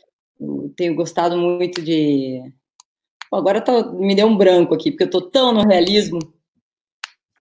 [0.77, 2.43] Tenho gostado muito de...
[3.33, 6.19] Agora tá, me deu um branco aqui, porque eu estou tão no realismo.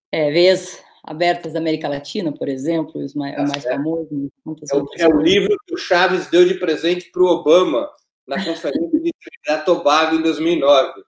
[0.10, 4.32] É, vez abertas da América Latina, por exemplo, o mais, tá mais famoso.
[4.72, 7.90] É o, é o livro que o Chaves deu de presente para o Obama
[8.28, 11.04] na conferência de Trinidad Tobago em 2009.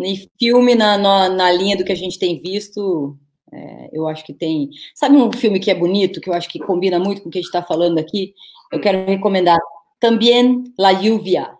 [0.00, 3.16] E filme na, na, na, linha do que a gente tem visto,
[3.52, 4.70] é, eu acho que tem.
[4.94, 7.38] Sabe um filme que é bonito, que eu acho que combina muito com o que
[7.38, 8.34] a gente está falando aqui?
[8.72, 9.58] Eu quero recomendar
[9.98, 11.50] Também La Lluvia.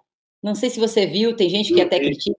[0.43, 2.37] Não sei se você viu, tem gente que até critica.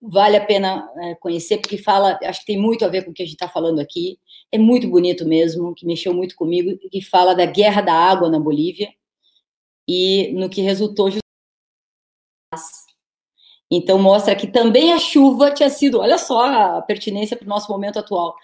[0.00, 3.14] Vale a pena é, conhecer, porque fala, acho que tem muito a ver com o
[3.14, 4.16] que a gente está falando aqui.
[4.52, 8.38] É muito bonito mesmo, que mexeu muito comigo, que fala da guerra da água na
[8.38, 8.88] Bolívia
[9.88, 11.10] e no que resultou
[13.70, 17.70] então, mostra que também a chuva tinha sido, olha só a pertinência para o nosso
[17.70, 18.34] momento atual.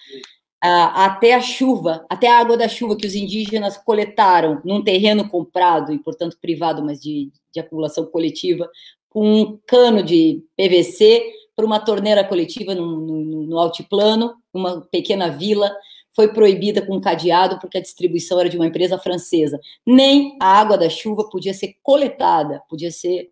[0.60, 5.92] Até a chuva, até a água da chuva que os indígenas coletaram num terreno comprado
[5.92, 8.68] e, portanto, privado, mas de, de acumulação coletiva,
[9.10, 11.22] com um cano de PVC
[11.54, 15.74] para uma torneira coletiva no, no, no altiplano, uma pequena vila,
[16.14, 19.60] foi proibida com cadeado porque a distribuição era de uma empresa francesa.
[19.86, 23.30] Nem a água da chuva podia ser coletada, podia ser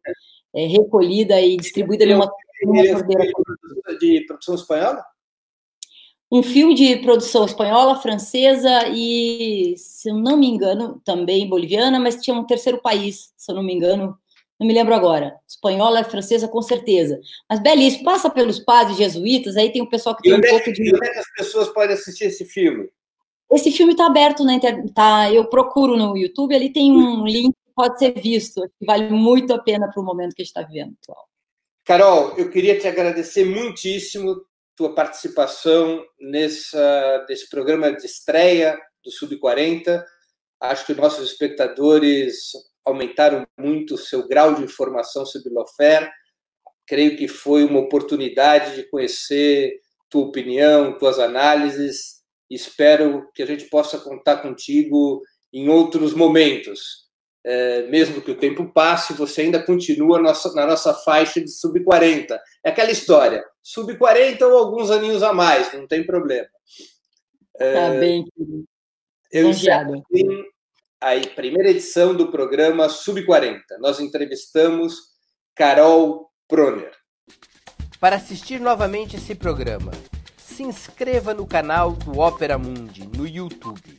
[0.54, 2.30] é, recolhida e distribuída numa
[3.88, 5.04] é de produção espanhola?
[6.32, 12.22] um filme de produção espanhola, francesa e, se eu não me engano, também boliviana, mas
[12.22, 14.16] tinha um terceiro país, se eu não me engano,
[14.58, 15.34] não me lembro agora.
[15.46, 17.20] Espanhola e francesa, com certeza.
[17.50, 20.72] Mas belíssimo, passa pelos padres jesuítas, aí tem o pessoal que tem um é pouco
[20.72, 20.82] de.
[20.82, 22.88] E onde é que as pessoas podem assistir esse filme?
[23.52, 27.54] Esse filme está aberto na internet, tá, eu procuro no YouTube, ali tem um link
[27.74, 30.62] pode ser visto, que vale muito a pena para o momento que a gente está
[30.62, 31.28] vivendo atual.
[31.84, 34.44] Carol, eu queria te agradecer muitíssimo
[34.76, 40.02] tua participação nessa, nesse programa de estreia do Sub-40.
[40.60, 42.52] Acho que nossos espectadores
[42.84, 46.10] aumentaram muito o seu grau de informação sobre Lofer.
[46.86, 52.22] Creio que foi uma oportunidade de conhecer tua opinião, tuas análises
[52.54, 55.22] espero que a gente possa contar contigo
[55.52, 57.01] em outros momentos.
[57.44, 62.38] É, mesmo que o tempo passe, você ainda continua nossa, na nossa faixa de sub-40.
[62.64, 66.48] É aquela história, sub-40 ou alguns aninhos a mais, não tem problema.
[67.58, 68.24] É, tá bem,
[69.30, 70.04] Eu encerro
[71.00, 73.60] a primeira edição do programa Sub-40.
[73.80, 74.94] Nós entrevistamos
[75.52, 76.92] Carol Proner.
[77.98, 79.90] Para assistir novamente esse programa,
[80.36, 83.98] se inscreva no canal do Opera Mundi no YouTube.